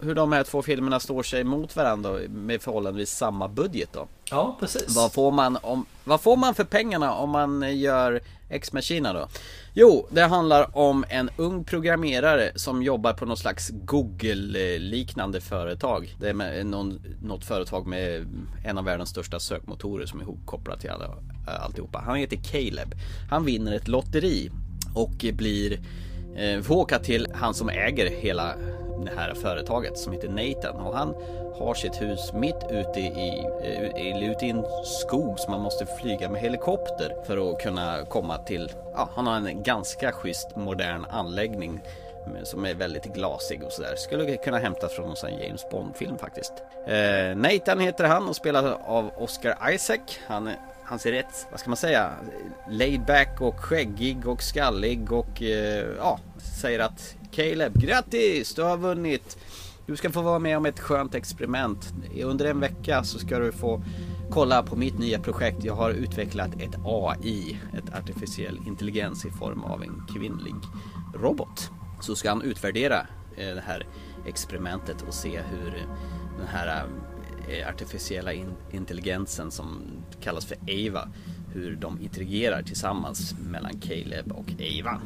[0.00, 4.08] hur de här två filmerna står sig mot varandra med förhållandevis samma budget då.
[4.30, 4.96] Ja, precis.
[4.96, 9.28] Vad får man, om, vad får man för pengarna om man gör Ex Machina då?
[9.74, 16.16] Jo, det handlar om en ung programmerare som jobbar på något slags Google-liknande företag.
[16.20, 18.26] Det är någon, något företag med
[18.64, 21.16] en av världens största sökmotorer som är ihopkopplad till alla,
[21.62, 21.98] alltihopa.
[21.98, 22.94] Han heter Caleb.
[23.30, 24.50] Han vinner ett lotteri
[24.94, 25.80] och blir
[26.36, 28.54] Eh, vi får åka till han som äger hela
[29.04, 31.14] det här företaget som heter Nathan och han
[31.54, 35.86] har sitt hus mitt ute i, eh, i, ute i en skog så man måste
[35.86, 41.04] flyga med helikopter för att kunna komma till, ja han har en ganska schysst modern
[41.10, 41.80] anläggning
[42.42, 43.96] som är väldigt glasig och sådär.
[43.96, 46.52] Skulle kunna hämtas från någon James Bond-film faktiskt.
[46.86, 49.98] Eh, Nathan heter han och spelas av Oscar Isaac.
[50.26, 50.50] Han,
[50.90, 52.10] han ser rätt, vad ska man säga,
[52.70, 56.20] laid back och skäggig och skallig och eh, ja,
[56.60, 58.54] säger att Caleb, grattis!
[58.54, 59.38] Du har vunnit
[59.86, 61.92] Du ska få vara med om ett skönt experiment.
[62.22, 63.82] Under en vecka så ska du få
[64.30, 65.64] kolla på mitt nya projekt.
[65.64, 70.54] Jag har utvecklat ett AI, ett artificiell intelligens i form av en kvinnlig
[71.14, 71.70] robot.
[72.00, 73.86] Så ska han utvärdera eh, det här
[74.26, 75.86] experimentet och se hur
[76.38, 77.09] den här eh,
[77.68, 79.82] artificiella in- intelligensen som
[80.20, 81.08] kallas för Ava
[81.54, 85.00] hur de interagerar tillsammans mellan Caleb och Ava.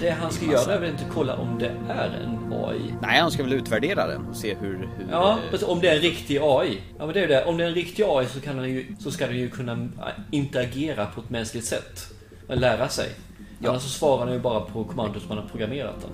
[0.00, 2.94] Det han ska göra är väl inte kolla om det är en AI?
[3.02, 4.74] Nej, han ska väl utvärdera den och se hur...
[4.96, 6.78] hur Ja, eh, precis, om det är en riktig AI.
[6.98, 7.44] Ja, men det är det.
[7.44, 9.72] Om det är en riktig AI så, kan den ju, så ska den ju kunna
[9.72, 9.88] äh,
[10.30, 12.14] interagera på ett mänskligt sätt.
[12.48, 13.08] Och lära sig.
[13.66, 16.10] Annars så svarar den ju bara på kommandot som man har programmerat den.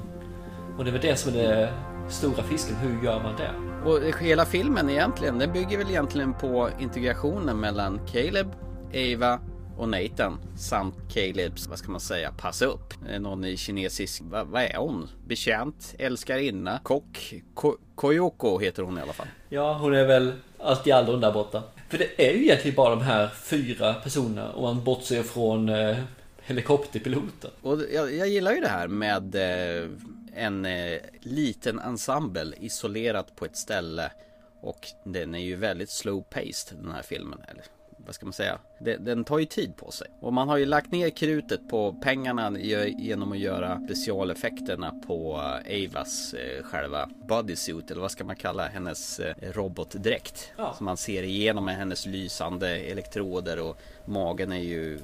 [0.79, 1.73] Och det är väl det som är det
[2.09, 2.77] stora fisken.
[2.77, 3.68] Hur gör man det?
[3.85, 8.47] Och hela filmen egentligen, den bygger väl egentligen på integrationen mellan Caleb,
[8.95, 9.41] Ava
[9.77, 12.95] och Nathan samt Calebs, vad ska man säga, passa upp.
[13.11, 15.09] Eh, Någon i kinesisk, vad, vad är hon?
[15.27, 19.27] Betjänt, älskarinna, kock, ko, Koyoko heter hon i alla fall.
[19.49, 21.63] Ja, hon är väl allt i allo där borta.
[21.89, 25.97] För det är ju egentligen bara de här fyra personerna om man bortser från eh,
[26.43, 27.51] helikopterpiloten.
[27.63, 29.89] Och jag, jag gillar ju det här med eh,
[30.39, 34.13] en eh, liten ensemble isolerat på ett ställe
[34.61, 37.43] och den är ju väldigt slow paced den här filmen.
[37.49, 37.65] Eller
[38.09, 38.59] vad ska man säga?
[38.79, 40.07] Den, den tar ju tid på sig.
[40.21, 45.41] Och man har ju lagt ner krutet på pengarna ge- genom att göra specialeffekterna på
[45.67, 50.51] eh, Avas eh, själva bodysuit eller vad ska man kalla hennes eh, robotdräkt.
[50.57, 50.75] Ja.
[50.77, 54.99] Som man ser igenom med hennes lysande elektroder och magen är ju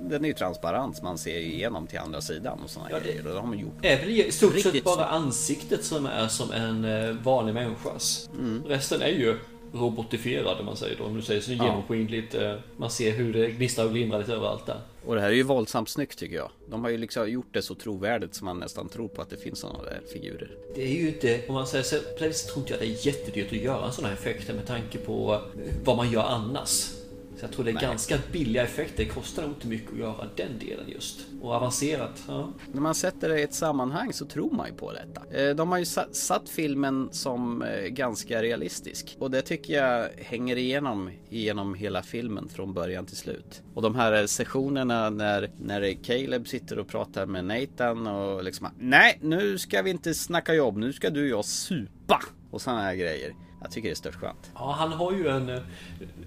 [0.00, 3.04] Den är ju transparent man ser ju igenom till andra sidan och sådana Ja, det-
[3.04, 3.26] grejer.
[3.26, 3.74] Och det har man gjort.
[3.82, 8.28] Det är väl i stort sett bara ansiktet som är som en vanlig människas.
[8.38, 8.64] Mm.
[8.68, 9.38] Resten är ju
[9.78, 11.04] robotifierad om man säger då.
[11.04, 11.64] Om du säger så Ja.
[11.64, 12.34] genomskinligt.
[12.34, 14.80] eh, Man ser hur det gnistrar och glimrar lite överallt där.
[15.06, 16.50] Och det här är ju våldsamt snyggt tycker jag.
[16.70, 19.36] De har ju liksom gjort det så trovärdigt som man nästan tror på att det
[19.36, 20.50] finns sådana där figurer.
[20.74, 23.06] Det är ju inte, om man säger så, på det tror inte jag det är
[23.06, 26.90] jättedyrt att göra sådana här effekter med tanke på eh, vad man gör annars.
[27.36, 27.82] Så jag tror det är Nej.
[27.82, 29.04] ganska billiga effekter.
[29.04, 31.20] Det kostar nog inte mycket att göra den delen just.
[31.42, 32.52] Och avancerat, ja.
[32.72, 35.36] När man sätter det i ett sammanhang så tror man ju på detta.
[35.40, 39.16] Eh, De har ju sa- satt filmen som eh, ganska realistisk.
[39.20, 43.62] Och det tycker jag hänger igenom genom hela filmen från början till slut.
[43.74, 48.68] Och de här eh, sessionerna när, när Caleb sitter och pratar med Nathan och liksom
[48.78, 52.20] Nej, nu ska vi inte snacka jobb, nu ska du och jag supa!
[52.50, 53.32] Och sådana här grejer.
[53.66, 54.50] Jag tycker det är stört skönt.
[54.54, 55.60] Ja, han har ju en...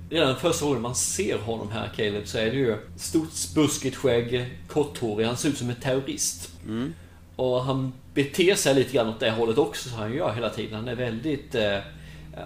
[0.10, 4.60] Redan första gången man ser honom här, Caleb, så är det ju stort buskigt skägg,
[4.68, 5.26] korthårig.
[5.26, 6.52] Han ser ut som en terrorist.
[7.36, 10.76] Och han beter sig lite grann åt det hållet också, så han gör hela tiden.
[10.76, 11.56] Han är väldigt...
[11.56, 11.78] Eh,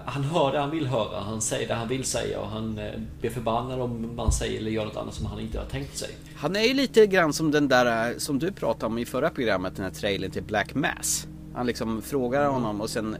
[0.05, 2.91] han hör det han vill höra, han säger det han vill säga och han eh,
[3.19, 6.09] blir förbannad om man säger eller gör något annat som han inte har tänkt sig.
[6.35, 9.29] Han är ju lite grann som den där eh, som du pratade om i förra
[9.29, 11.27] programmet, den här trailern till Black Mass.
[11.53, 13.17] Han liksom frågar honom och sen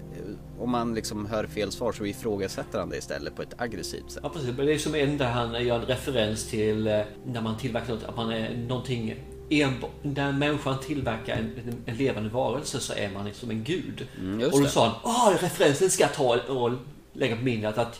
[0.63, 4.19] om man liksom hör fel svar så ifrågasätter han det istället på ett aggressivt sätt.
[4.23, 7.41] Ja precis, men det är som en där han gör en referens till eh, när
[7.41, 9.15] man tillverkar något, att man är någonting
[9.49, 14.07] enbart, när människan tillverkar en, en levande varelse så är man som en gud.
[14.19, 16.71] Mm, och då sa han, åh referensen ska jag ta och
[17.13, 17.99] lägga på minnet att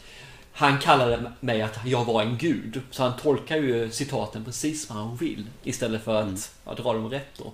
[0.51, 2.81] han kallade mig att jag var en gud.
[2.91, 6.39] Så han tolkar ju citaten precis vad han vill istället för att Mm.
[6.65, 7.53] ja, dra dem rätt då.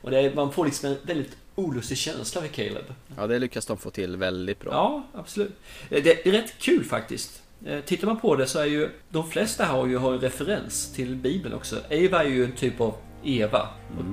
[0.00, 2.84] Och det är, man får liksom en väldigt olustig känsla för Caleb.
[3.16, 4.70] Ja, det lyckas de få till väldigt bra.
[4.72, 5.52] Ja, absolut.
[5.90, 7.42] Eh, Det är rätt kul faktiskt.
[7.66, 10.92] Eh, Tittar man på det så är ju de flesta har ju har en referens
[10.92, 11.76] till Bibeln också.
[11.90, 13.68] Eva är ju en typ av Eva.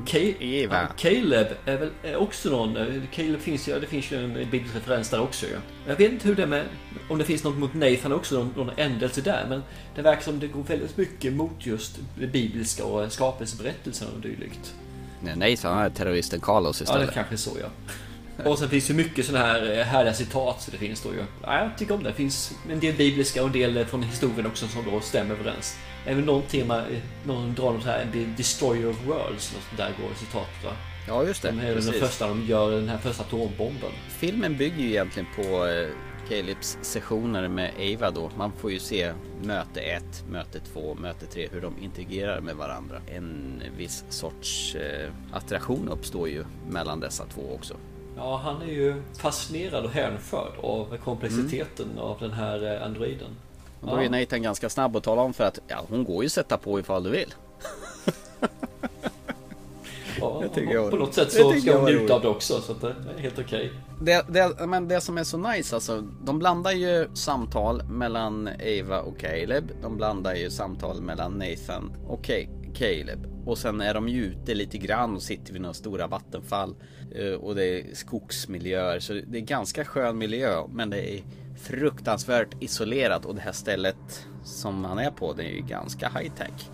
[0.08, 0.82] Ca- Eva.
[0.82, 2.77] Ja, Caleb är väl är också någon.
[2.77, 5.56] eh, Caleb finns ju, det finns ju en biblisk referens där också ju.
[5.88, 6.65] Jag vet inte hur det är med,
[7.10, 9.45] om det finns något mot Nathan också, någon, någon ändelse där.
[9.49, 9.63] Men
[9.95, 14.73] det verkar som det går väldigt mycket mot just det bibliska och skapelseberättelsen och dylikt.
[15.23, 17.07] Nej, nej, så han är terroristen Carlos Ja, istället.
[17.07, 17.67] det kanske är så ja.
[18.45, 21.23] Och sen finns ju mycket sådana här eh, härliga citat så det finns då ju.
[21.43, 22.09] Ja, jag tycker om det.
[22.09, 25.36] Det finns en del bibliska och en del eh, från historien också som då stämmer
[25.36, 25.77] överens.
[26.05, 30.09] Även någon tema, eh, någon drar något här, The Destroyer of Worlds, något där går
[30.19, 30.71] citatet va?
[31.07, 31.51] Ja, just det.
[31.51, 33.91] De är den första de gör den här första atombomben.
[34.09, 35.65] Filmen bygger ju egentligen på
[36.33, 38.29] Calebs sessioner med Ava då.
[38.37, 43.01] Man får ju se möte 1, möte 2, möte 3, hur de interagerar med varandra.
[43.07, 47.73] En viss sorts eh, attraktion uppstår ju mellan dessa två också.
[48.17, 53.29] Ja, han är ju fascinerad och hänförd av komplexiteten av den här eh, androiden.
[53.81, 56.25] Och då är Nathan ganska snabb att tala om för att ja, hon går ju
[56.25, 57.33] att sätta på ifall du vill.
[60.19, 62.73] Ja, jag var- på något sätt så ska jag hon njuta av det också, så
[62.73, 63.71] det är helt okej.
[64.05, 69.01] Det, det, men det som är så nice alltså, de blandar ju samtal mellan Ava
[69.01, 69.71] och Caleb.
[69.81, 72.29] De blandar ju samtal mellan Nathan och
[72.75, 73.27] Caleb.
[73.45, 76.75] Och sen är de ju ute lite grann och sitter vid några stora vattenfall.
[77.15, 78.99] Eh, och det är skogsmiljöer.
[78.99, 80.63] Så det är ganska skön miljö.
[80.69, 81.23] Men det är
[81.57, 83.25] fruktansvärt isolerat.
[83.25, 86.69] Och det här stället som han är på det är ju ganska high tech.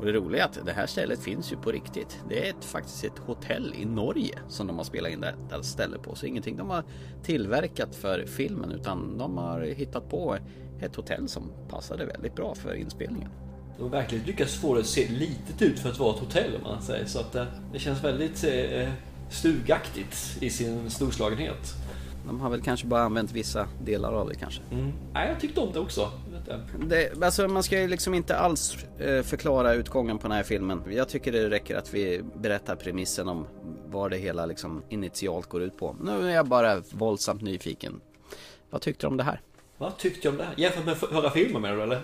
[0.00, 2.18] Och det roliga är att det här stället finns ju på riktigt.
[2.28, 5.98] Det är ett, faktiskt ett hotell i Norge som de har spelat in detta ställe
[5.98, 6.14] på.
[6.14, 6.84] Så ingenting de har
[7.22, 10.36] tillverkat för filmen utan de har hittat på
[10.80, 13.30] ett hotell som passade väldigt bra för inspelningen.
[13.76, 16.56] De har verkligen lyckats få det att se litet ut för att vara ett hotell
[16.56, 17.06] om man säger.
[17.06, 18.88] Så att eh, det känns väldigt eh,
[19.30, 21.74] stugaktigt i sin storslagenhet.
[22.26, 24.62] De har väl kanske bara använt vissa delar av det kanske.
[24.70, 24.92] Mm.
[25.12, 26.10] Nej, jag tyckte om det också.
[26.86, 30.82] Det, alltså man ska ju liksom inte alls eh, förklara utgången på den här filmen.
[30.90, 33.46] Jag tycker det räcker att vi berättar premissen om
[33.86, 35.96] vad det hela liksom initialt går ut på.
[36.00, 38.00] Nu är jag bara våldsamt nyfiken.
[38.70, 39.40] Vad tyckte du om det här?
[39.78, 40.54] Vad tyckte jag om det här?
[40.56, 42.00] Jämfört med förra filmen menar du eller?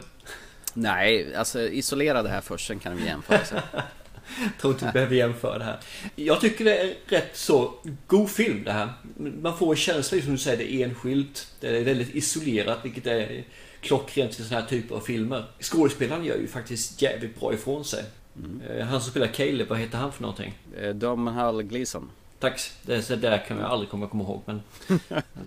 [0.75, 3.45] Nej, alltså isolera det här först, sen kan vi jämföra.
[3.45, 3.61] Sen.
[4.61, 5.79] tror inte vi behöver jämföra det här.
[6.17, 7.75] Jag tycker det är rätt så
[8.07, 8.93] god film det här.
[9.17, 11.49] Man får en känsla, som du säger, det är enskilt.
[11.61, 13.45] Det är väldigt isolerat, vilket är
[13.87, 15.45] klockrent i sådana här typer av filmer.
[15.61, 18.05] Skådespelaren gör ju faktiskt jävligt bra ifrån sig.
[18.37, 18.89] Mm.
[18.89, 20.59] Han som spelar Caleb, vad heter han för någonting?
[20.81, 22.11] Eh, Dom Hall Gleason.
[22.39, 22.71] Tack.
[22.83, 24.43] Det, där kan jag aldrig komma, komma ihåg.
[24.45, 24.61] Men,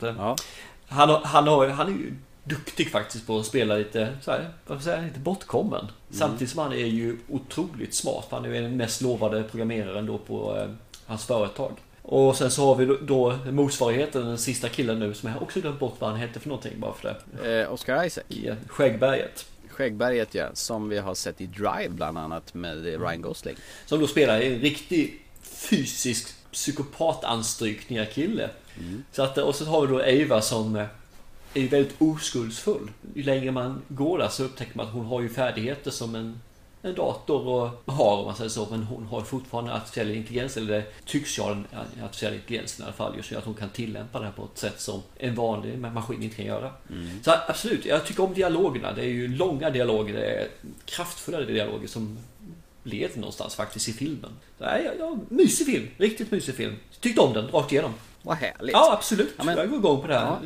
[0.18, 0.36] ja.
[0.88, 4.84] han, han, har, han är ju duktig faktiskt på att spela lite, så här, vad
[4.84, 5.80] säga, lite bortkommen.
[5.80, 5.94] Mm.
[6.10, 8.28] Samtidigt som han är ju otroligt smart.
[8.30, 10.70] Han är ju den mest lovade programmeraren då på eh,
[11.06, 11.72] hans företag.
[12.02, 15.80] Och sen så har vi då motsvarigheten, den sista killen nu som jag också glömt
[15.80, 17.62] bort vad han hette för någonting bara för det.
[17.62, 18.24] Eh, Oscar Isaac.
[18.28, 19.46] Ja, Skäggberget.
[19.70, 23.56] Skäggberget ja, som vi har sett i Drive bland annat med Ryan Gosling.
[23.86, 28.50] Som då spelar en riktig fysisk psykopatanstrykningar kille.
[28.80, 29.04] Mm.
[29.12, 30.86] Så att, och så har vi då Eva som eh,
[31.54, 32.92] är väldigt oskuldsfull.
[33.16, 36.42] Ju längre man går där så upptäcker man att hon har ju färdigheter som en,
[36.82, 38.68] en dator och har om man säger så.
[38.72, 41.66] Men hon har fortfarande artificiell intelligens, eller det tycks jag den
[42.04, 43.14] artificiella intelligensen i alla fall.
[43.18, 46.36] Just att hon kan tillämpa det här på ett sätt som en vanlig maskin inte
[46.36, 46.72] kan göra.
[46.90, 47.24] Mm.
[47.24, 48.94] Så absolut, jag tycker om dialogerna.
[48.94, 50.48] Det är ju långa dialoger, det är
[50.86, 52.20] kraftfulla dialoger som
[52.84, 54.32] leder någonstans faktiskt i filmen.
[54.58, 56.76] Så, ja, ja, mysig film, riktigt mysig film.
[57.00, 57.94] Tyckte om den rakt igenom.
[58.22, 58.74] Vad härligt.
[58.74, 59.34] Ja, absolut.
[59.38, 59.58] Ja, men...
[59.58, 60.26] Jag går igång på det här.
[60.26, 60.38] Ja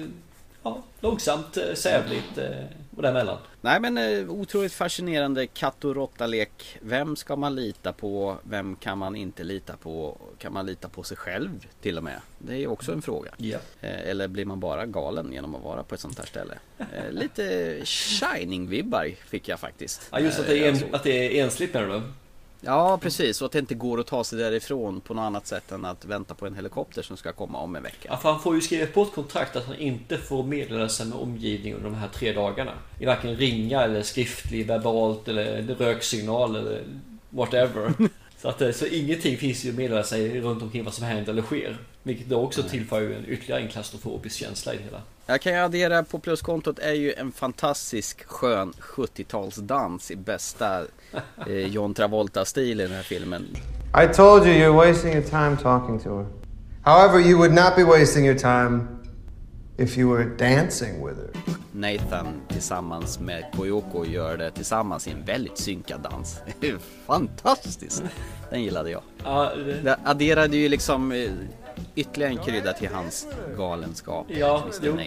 [0.64, 2.66] ja, långsamt, eh, sävligt eh,
[2.96, 3.38] och däremellan.
[3.62, 6.78] Nej men eh, otroligt fascinerande katt och råtta-lek.
[6.82, 8.38] Vem ska man lita på?
[8.44, 10.18] Vem kan man inte lita på?
[10.38, 12.20] Kan man lita på sig själv till och med?
[12.38, 13.32] Det är ju också en fråga.
[13.38, 13.60] Ja.
[13.82, 16.54] Eller blir man bara galen genom att vara på ett sånt här ställe?
[17.12, 17.44] Lite
[17.86, 20.08] Shining-vibbar fick jag faktiskt.
[20.12, 22.02] Ja just att det är, en, att det är ensligt menar du?
[22.66, 25.72] Ja precis, och att det inte går att ta sig därifrån på något annat sätt
[25.72, 28.10] än att vänta på en helikopter som ska komma om en vecka.
[28.12, 31.06] Ja, för han får ju skriva på ett kontrakt att han inte får meddela sig
[31.06, 32.72] med omgivningen under de här tre dagarna.
[33.00, 36.84] I varken ringa eller skriftlig, verbalt eller röksignal eller
[37.30, 37.94] whatever.
[38.42, 41.32] Så, att, eh, så ingenting finns ju att meddela sig runt omkring vad som händer
[41.32, 41.78] eller sker.
[42.04, 45.02] Vilket då också tillför ju en ytterligare en klaustrofobisk känsla i det hela.
[45.26, 50.82] Jag kan ju addera på pluskontot är ju en fantastisk skön 70-talsdans i bästa
[51.48, 53.48] eh, John Travolta-stil i den här filmen.
[54.04, 56.26] I told you you're wasting your time talking to her.
[56.84, 58.88] However, you would not be wasting your time
[59.78, 61.30] if you were dancing with her.
[61.72, 66.40] Nathan tillsammans med Koyoko gör det tillsammans i en väldigt synkad dans.
[67.06, 68.04] Fantastiskt!
[68.50, 69.02] Den gillade jag.
[69.24, 69.82] Ja, det...
[69.82, 71.32] det adderade ju liksom eh,
[71.96, 74.26] ytterligare en krydda till hans galenskap.
[74.30, 74.98] Ja, jo,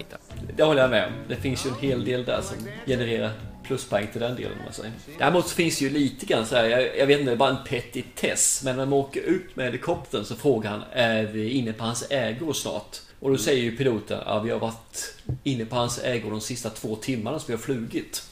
[0.57, 1.13] det håller jag med om.
[1.29, 3.33] Det finns ju en hel del där som genererar
[3.67, 4.59] pluspoäng till den delen.
[4.65, 4.93] Man säger.
[5.19, 7.51] Däremot så finns ju lite grann så här, jag, jag vet inte, det är bara
[7.51, 8.63] en petitess.
[8.65, 12.05] Men när man åker ut med helikoptern så frågar han, är vi inne på hans
[12.11, 13.01] ägor snart?
[13.21, 16.71] Och då säger ju piloten, ja vi har varit inne på hans ägor de sista
[16.71, 18.23] två timmarna som vi har flugit.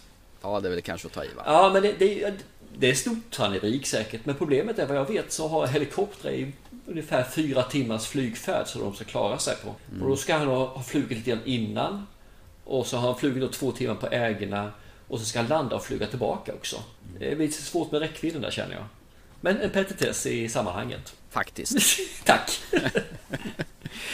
[0.42, 1.42] Ja, det är väl kanske att ta i va?
[1.47, 2.35] Ja, men det, det,
[2.79, 4.20] det är stort sannolikt säkert.
[4.25, 6.53] Men problemet är vad jag vet så har helikoptrar i
[6.87, 9.75] ungefär fyra timmars flygfärd så de ska klara sig på.
[9.90, 10.03] Mm.
[10.03, 12.07] Och då ska han ha, ha flugit lite grann innan.
[12.64, 14.73] Och så har han flugit då två timmar på ägorna.
[15.09, 16.77] Och så ska han landa och flyga tillbaka också.
[16.77, 17.20] Mm.
[17.20, 18.85] Det blir lite svårt med räckvidden där känner jag.
[19.40, 21.14] Men en petitess i sammanhanget.
[21.31, 21.99] Faktiskt.
[22.25, 22.61] Tack.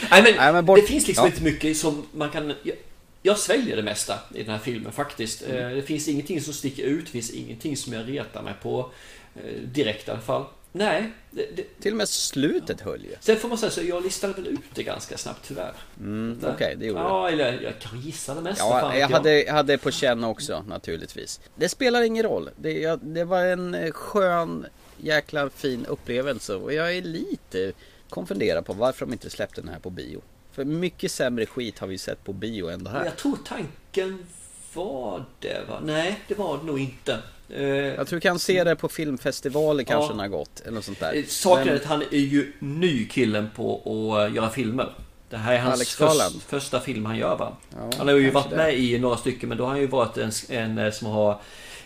[0.09, 0.79] Nej men, Nej, men bort...
[0.79, 1.31] det finns liksom ja.
[1.31, 2.53] inte mycket som man kan...
[2.63, 2.75] Jag,
[3.23, 5.41] jag sväljer det mesta i den här filmen faktiskt.
[5.41, 5.75] Mm.
[5.75, 8.91] Det finns ingenting som sticker ut, det finns ingenting som jag retar mig på.
[9.35, 10.45] Eh, direkt i alla fall.
[10.71, 11.11] Nej.
[11.31, 11.81] Det, det...
[11.81, 12.91] Till och med slutet ja.
[12.91, 13.15] höll ju.
[13.19, 15.73] Sen får man säga så, jag listade väl ut det ganska snabbt tyvärr.
[15.99, 18.63] Mm, Okej, okay, det gjorde Ja, eller jag kan gissa det mesta.
[18.63, 21.39] Ja, jag, hade, jag hade på känn också naturligtvis.
[21.55, 22.49] Det spelar ingen roll.
[22.55, 24.65] Det, jag, det var en eh, skön,
[24.97, 27.71] jäkla fin upplevelse och jag är lite
[28.09, 30.21] konfunderad på varför de inte släppte den här på bio.
[30.51, 33.05] För mycket sämre skit har vi sett på bio än det här.
[33.05, 34.25] Jag tror tanken
[34.73, 35.79] var det va?
[35.83, 37.19] Nej, det var det nog inte.
[37.55, 40.15] Eh, Jag tror du kan se det på filmfestivaler kanske Ja.
[40.15, 40.59] när har gått.
[40.59, 41.13] Eller något sånt där.
[41.15, 44.89] Eh, Saken är att han är ju ny killen på att eh, göra filmer.
[45.29, 47.57] Det här är hans först, första film han gör va?
[47.77, 48.55] Ja, han har ju varit det.
[48.55, 51.39] med i några stycken men då har han ju varit en, en som har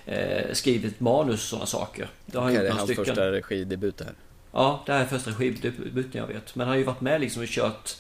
[0.06, 2.08] eh, skrivit manus och sådana saker.
[2.26, 3.06] Det har Okej, det är hans stycken.
[3.06, 4.14] första regidebut här.
[4.52, 6.56] Ja, det här är första skivdebuten jag vet.
[6.56, 7.92] Men han har ju varit med liksom och kört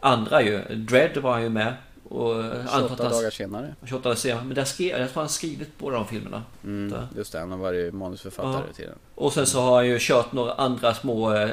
[0.00, 0.60] andra ju.
[0.74, 1.74] Dread var han ju med.
[2.08, 3.74] Och jag antar att 28 han- dagar senare.
[3.86, 4.44] 28 dagar senare.
[4.44, 6.42] Men där skrev, jag tror han skrivit båda de filmerna.
[6.64, 8.74] Mm, just det, han har varit manusförfattare Ja.
[8.74, 8.98] till den.
[9.14, 11.50] Och sen så har han ju kört några andra små eh,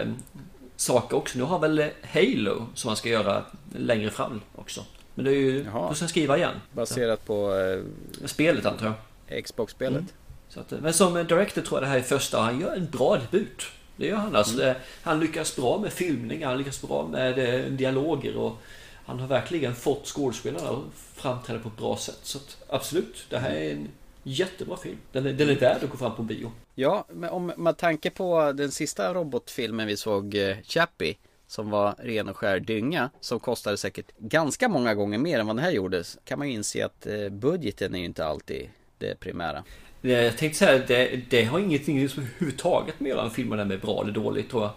[0.75, 1.37] saker också.
[1.37, 3.43] Nu har han väl eh, Halo som han ska göra
[3.75, 4.81] längre fram också.
[5.15, 5.87] Men det är ju, Jaha.
[5.89, 6.55] då ska han skriva igen.
[6.73, 8.93] Baserat på eh, Spelet antar
[9.27, 9.43] jag.
[9.43, 9.99] Xbox-spelet.
[9.99, 10.11] Mm.
[10.49, 12.41] Så att, eh, men som eh, director tror jag det här är första.
[12.41, 13.61] Han gör en bra debut.
[13.97, 14.35] Det gör han.
[14.35, 18.57] Alltså, eh, han lyckas bra med filmning, han lyckas bra med eh, dialoger och
[19.05, 22.19] han har verkligen fått skådespelarna att framträda på ett bra sätt.
[22.21, 23.87] Så att, absolut, det här är en
[24.23, 24.97] jättebra film.
[25.11, 26.51] Den är, den är värd att gå fram på bio.
[26.75, 31.95] Ja, men om man tanke på den sista robotfilmen vi såg, eh, Chappie, som var
[31.97, 35.71] ren och skär dynga, som kostade säkert ganska många gånger mer än vad den här
[35.71, 39.63] gjordes, kan man ju inse att eh, budgeten är ju inte alltid det primära.
[40.01, 43.71] Jag tänkte säga det, det har ingenting som överhuvudtaget med att göra en film den
[43.71, 44.71] är bra eller dåligt tror jag.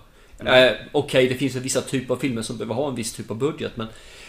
[0.47, 3.37] Eh, Okej, det finns vissa typer av filmer som behöver ha en viss typ av
[3.37, 3.87] budget men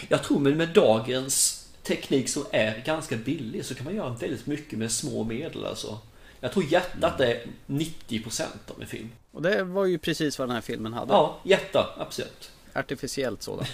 [0.10, 4.45] jag tror med, med dagens teknik som är ganska billig så kan man göra väldigt
[4.48, 6.00] mycket med små medel alltså.
[6.39, 9.10] Jag tror hjärtat är 90% av en film.
[9.32, 11.13] Och det var ju precis vad den här filmen hade.
[11.13, 12.52] Ja, hjärta, absolut.
[12.74, 13.69] Artificiellt sådant.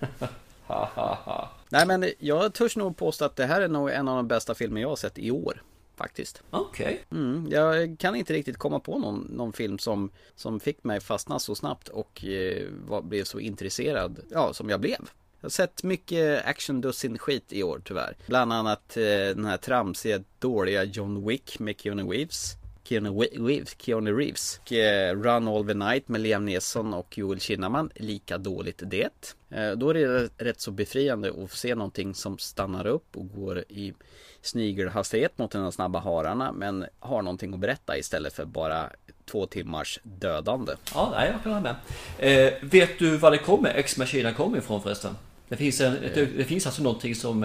[0.66, 1.50] Ha, ha, ha.
[1.68, 4.54] Nej men jag törs nog påstå att det här är nog en av de bästa
[4.54, 5.62] filmer jag har sett i år.
[6.02, 6.42] Faktiskt.
[6.50, 7.04] Okej.
[7.10, 11.38] Mm, jag kan inte riktigt komma på någon, någon film som, som fick mig fastna
[11.38, 14.98] så snabbt och eh, var, blev så intresserad, ja som jag blev.
[15.40, 18.16] Jag har sett mycket action dussin skit i år tyvärr.
[18.26, 22.56] Bland annat eh, den här tramsiga, dåliga John Wick med Keanu Reeves.
[22.84, 24.60] Keanu Reeves, Keanu Reeves.
[24.62, 27.90] Och, eh, Run All The Night med Liam Neeson och Joel Kinnaman.
[27.94, 29.34] Lika dåligt det.
[29.50, 33.64] Eh, då är det rätt så befriande att se någonting som stannar upp och går
[33.68, 33.92] i
[34.42, 38.90] snigelhastighet mot de snabba hararna men har någonting att berätta istället för bara
[39.24, 40.72] två timmars dödande.
[40.94, 41.74] Ja, nej, jag kan hålla
[42.18, 42.46] med.
[42.46, 45.16] Eh, vet du var det kommer, Ex Machina kommer ifrån förresten?
[45.48, 47.42] Det finns, en, ett, det finns alltså någonting som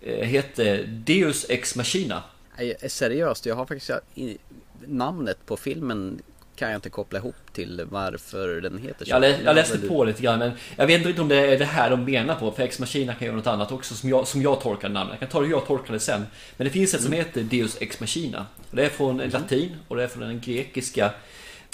[0.00, 2.22] eh, heter Deus Ex Machina.
[2.58, 3.90] Nej, seriöst, jag har faktiskt
[4.86, 6.22] namnet på filmen
[6.60, 9.10] kan jag inte koppla ihop till varför den heter så.
[9.10, 11.64] Jag, lä, jag läste på lite grann men jag vet inte om det är det
[11.64, 14.42] här de menar på för Ex Machina kan göra något annat också som jag, som
[14.42, 15.12] jag tolkar namnet.
[15.12, 16.26] Jag kan ta det jag tolkar det sen.
[16.56, 18.46] Men det finns ett som heter Deus Ex Machina.
[18.70, 21.10] Det är från latin och det är från den grekiska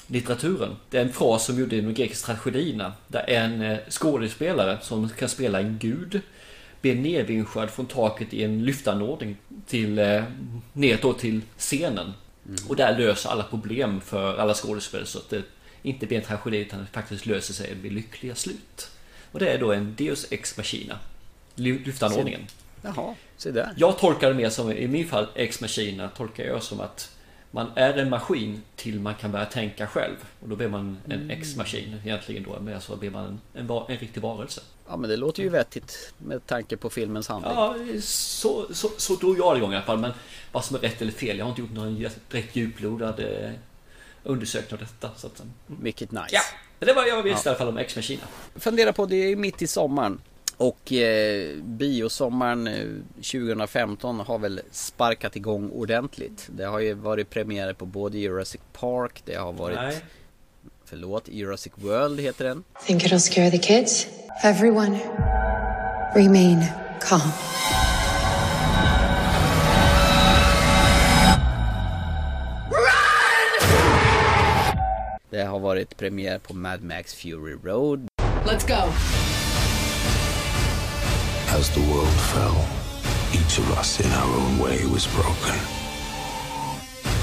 [0.07, 0.77] litteraturen.
[0.91, 5.09] Det är en fras som gjorde i de grekiska tragedierna där en eh, skådespelare som
[5.09, 6.21] kan spela en gud
[6.81, 10.23] blir nedvinschad från taket i en lyftanordning till, eh,
[10.73, 12.13] ner då till scenen.
[12.69, 15.43] Och där löser alla problem för alla skådespelare så att det
[15.83, 18.91] inte blir en tragedi utan faktiskt löser sig och blir lyckliga slut.
[19.33, 20.99] Och det är då en Deus Ex Machina.
[21.55, 22.47] Ly- Lyftanordningen.
[22.83, 23.75] Jaha, se där.
[23.77, 27.13] Jag tolkar det mer som, i min fall, Ex Machina tolkar jag som att
[27.51, 30.17] man är en maskin till man kan börja tänka själv.
[30.41, 32.59] Och då blir man en Ex-maskin egentligen då.
[32.61, 34.61] Men så blir man en, va- en riktig varelse.
[34.89, 37.53] Ja men det låter ju vettigt med tanke på filmens handling.
[37.55, 39.99] Ja, så, så, så drog jag det igång i alla fall.
[39.99, 40.13] Men
[40.53, 43.51] vad som är rätt eller fel, jag har inte gjort någon direkt djuplodad eh,
[44.23, 45.11] undersökning av detta.
[45.17, 46.27] Så att, eh, Mycket nice.
[46.31, 46.41] ja,
[46.79, 47.51] det var jag visste Ja.
[47.51, 48.23] i alla fall om Ex-Machina.
[48.55, 50.21] Fundera på, det är ju mitt i sommaren.
[50.57, 56.49] Och eh, biosommaren eh, 2015 har väl sparkat igång ordentligt.
[56.57, 59.77] Det har ju varit premiärer på både Jurassic Park, det har varit...
[59.77, 60.01] Nej.
[60.89, 62.65] Förlåt, Jurassic World heter den.
[62.87, 64.07] Think it'll scare the kids?
[64.43, 64.99] Everyone,
[66.15, 66.65] remain
[67.01, 67.31] calm.
[75.31, 78.09] Det har varit premiär på Mad Max Fury Road.
[78.45, 78.93] Let's go.
[81.59, 82.65] As the world fell,
[83.33, 85.57] each of us in our own way was broken.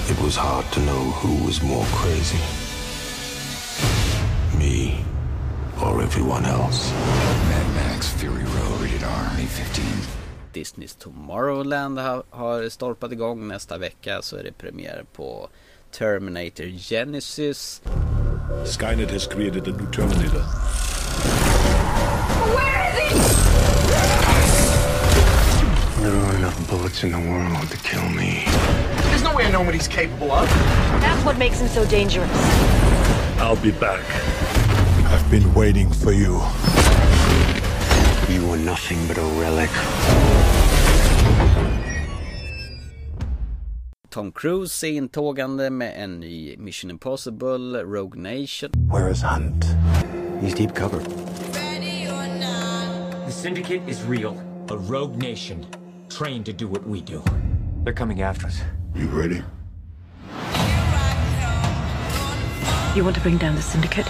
[0.10, 2.63] It was hard to know who was more crazy.
[4.64, 4.96] Me
[5.82, 6.92] or everyone else.
[7.50, 9.84] Mad Max Fury Road, rated R, May 15.
[10.54, 13.48] Disneys Tomorrowland har, har stolpat igång.
[13.48, 15.50] Nästa vecka så är det premiär på
[15.92, 17.82] Terminator Genesis.
[18.66, 20.44] Skynet has created a new Terminator.
[22.56, 23.54] Where is he?
[26.04, 28.46] There are enough bullets in the world to kill me.
[29.10, 30.50] There's no way I know what he's capable of.
[31.02, 32.30] That's what makes him so dangerous.
[33.40, 34.53] I'll be back.
[35.14, 36.42] I've been waiting for you.
[38.34, 39.70] You were nothing but a relic.
[44.10, 48.72] Tom Cruise är intågande med en ny Mission Impossible, Rogue Nation.
[48.90, 49.66] Where is Hunt?
[50.42, 50.98] He's deep cover.
[51.54, 53.28] Ready or not.
[53.28, 54.36] The Syndicate is real.
[54.70, 55.66] A rogue nation,
[56.10, 57.22] trained to do what we do.
[57.84, 58.62] They're coming after us.
[58.96, 59.44] You ready?
[62.96, 64.08] You want to bring down the Syndicate?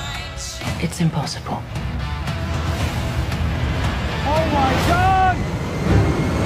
[0.83, 1.57] It's impossible.
[4.25, 6.43] Oh my god!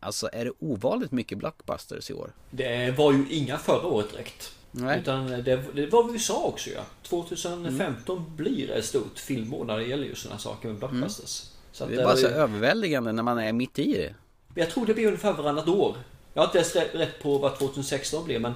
[0.00, 2.32] Alltså är det ovanligt mycket blockbusters i år?
[2.50, 4.52] Det var ju inga förra året direkt.
[4.72, 4.98] Nej.
[5.00, 5.42] Utan det,
[5.74, 6.80] det var vad vi sa också ja.
[7.02, 11.42] 2015 blir ett stort filmår när det gäller just sådana saker med blockbusters.
[11.72, 14.14] Så att Det är bara så var ju- överväldigande när man är mitt i det.
[14.60, 15.96] Jag tror det blir ungefär varannat år.
[16.34, 18.54] Jag har inte ens rätt- rätt på vad 2016 blir men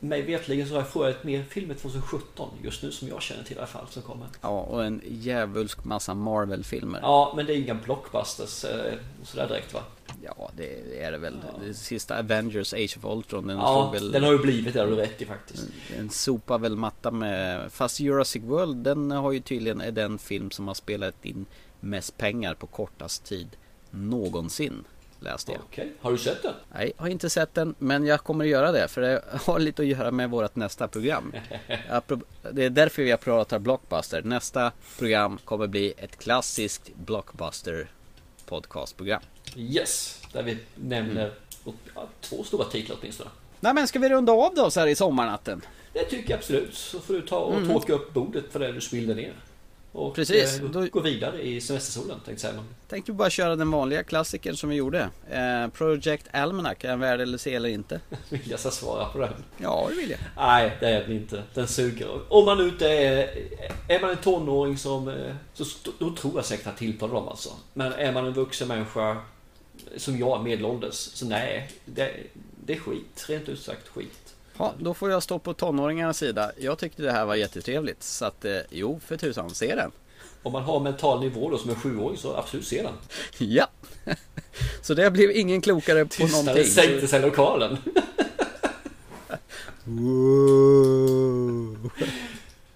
[0.00, 3.56] mig vetligen så har jag frågat mer filmer 2017 just nu som jag känner till
[3.56, 4.26] i alla fall som kommer.
[4.40, 7.00] Ja, och en djävulsk massa Marvel-filmer.
[7.02, 8.92] Ja, men det är inga blockbusters eh,
[9.24, 9.80] sådär direkt va?
[10.22, 11.36] Ja, det är det väl.
[11.66, 14.12] Det sista Avengers Age of Ultron, den Ja, slog väl...
[14.12, 15.66] den har ju blivit det, har du rätt i faktiskt.
[15.96, 17.72] Den sopar väl matta med...
[17.72, 21.46] Fast Jurassic World, den har ju tydligen är den film som har spelat in
[21.80, 23.48] mest pengar på kortast tid
[23.90, 24.84] någonsin.
[25.20, 25.60] Läste jag.
[25.70, 26.54] Okej, har du sett den?
[26.74, 29.58] Nej, jag har inte sett den, men jag kommer att göra det för det har
[29.58, 31.32] lite att göra med vårt nästa program.
[32.52, 34.22] Det är därför vi pratar blockbuster.
[34.22, 37.88] Nästa program kommer bli ett klassiskt blockbuster
[38.46, 39.22] podcastprogram.
[39.56, 41.32] Yes, där vi nämner
[41.66, 42.08] Mm.
[42.20, 43.30] två stora titlar åtminstone.
[43.60, 45.62] Nej men ska vi runda av då så här i sommarnatten?
[45.92, 46.74] Det tycker jag absolut.
[46.74, 47.68] Så får du ta och Mm.
[47.68, 49.32] torka upp bordet för det du spillde ner.
[49.98, 52.64] Och Precis, eh, då- gå vidare i semestersolen tänkte jag säga.
[52.88, 55.08] Tänkte bara köra den vanliga klassikern som vi gjorde.
[55.30, 58.00] Eh, Project Almanac, är den värd eller se eller inte?
[58.28, 59.32] Vill jag ska svara på den?
[59.58, 60.18] Ja, det vill jag.
[60.36, 61.42] Nej, det är den inte.
[61.54, 62.08] Den suger.
[62.28, 63.30] Om man inte är...
[63.88, 65.08] Är man en tonåring som...
[65.08, 65.64] eh, Så
[65.98, 67.50] då tror jag säkert att tilltalar dem alltså.
[67.74, 69.16] Men är man en vuxen människa
[69.96, 71.70] som jag, medelålders, så nej.
[71.84, 72.10] Det,
[72.64, 73.24] det är skit.
[73.28, 74.27] Rent ut sagt skit.
[74.58, 76.52] Ja, då får jag stå på tonåringarnas sida.
[76.58, 78.02] Jag tyckte det här var jättetrevligt.
[78.02, 79.90] Så att, eh, jo, för tusan, se den.
[80.42, 82.92] Om man har mental nivå då som en sjuåring så absolut se den.
[83.38, 83.66] Ja.
[84.82, 86.72] Så det blev ingen klokare på Tystnaden någonting.
[86.72, 87.76] sänkte sig lokalen.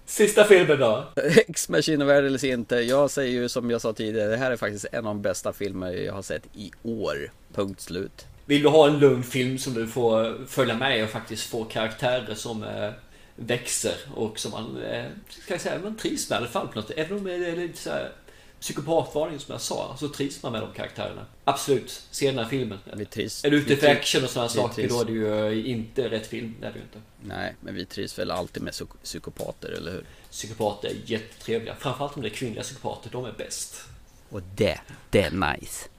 [0.05, 1.03] Sista filmen då?
[1.47, 2.75] X-Machine är värd eller se inte.
[2.75, 5.53] Jag säger ju som jag sa tidigare, det här är faktiskt en av de bästa
[5.53, 7.31] filmer jag har sett i år.
[7.55, 8.25] Punkt slut.
[8.45, 12.35] Vill du ha en lugn film som du får följa med och faktiskt få karaktärer
[12.35, 12.91] som eh,
[13.35, 16.79] växer och som man, eh, ska jag säga, man trivs med i alla fall på
[16.79, 18.11] något Även om det är lite så här
[18.59, 21.25] psykopatvarning som jag sa, så trivs man med de karaktärerna.
[21.43, 22.79] Absolut, se den här filmen.
[22.93, 23.45] Vi trivs.
[23.45, 24.93] Är du ute efter action och sådana saker trivs.
[24.93, 26.55] då är det ju inte rätt film.
[26.61, 27.01] Det är det ju inte.
[27.21, 30.05] Nej, men vi trivs väl alltid med psyk- psykopater, eller hur?
[30.31, 31.75] Psykopater är jättetrevliga.
[31.79, 33.81] Framförallt om det är kvinnliga psykopater, de är bäst.
[34.29, 34.79] Och det,
[35.09, 35.89] det är nice.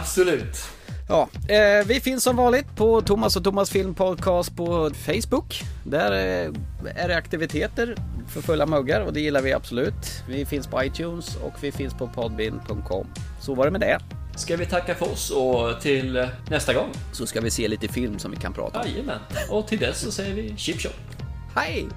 [0.00, 0.56] Absolut.
[1.08, 5.62] Ja, eh, vi finns som vanligt på Thomas och Thomas Film Podcast på Facebook.
[5.84, 6.52] Där eh,
[6.94, 7.96] är det aktiviteter
[8.28, 10.22] för fulla muggar och det gillar vi absolut.
[10.28, 13.06] Vi finns på iTunes och vi finns på podbin.com.
[13.40, 13.98] Så var det med det.
[14.36, 16.88] Ska vi tacka för oss och till nästa gång?
[17.12, 18.86] Så ska vi se lite film som vi kan prata om.
[18.86, 19.18] Jajamän,
[19.50, 20.90] och till dess så säger vi chip shop.
[21.54, 21.88] Hej!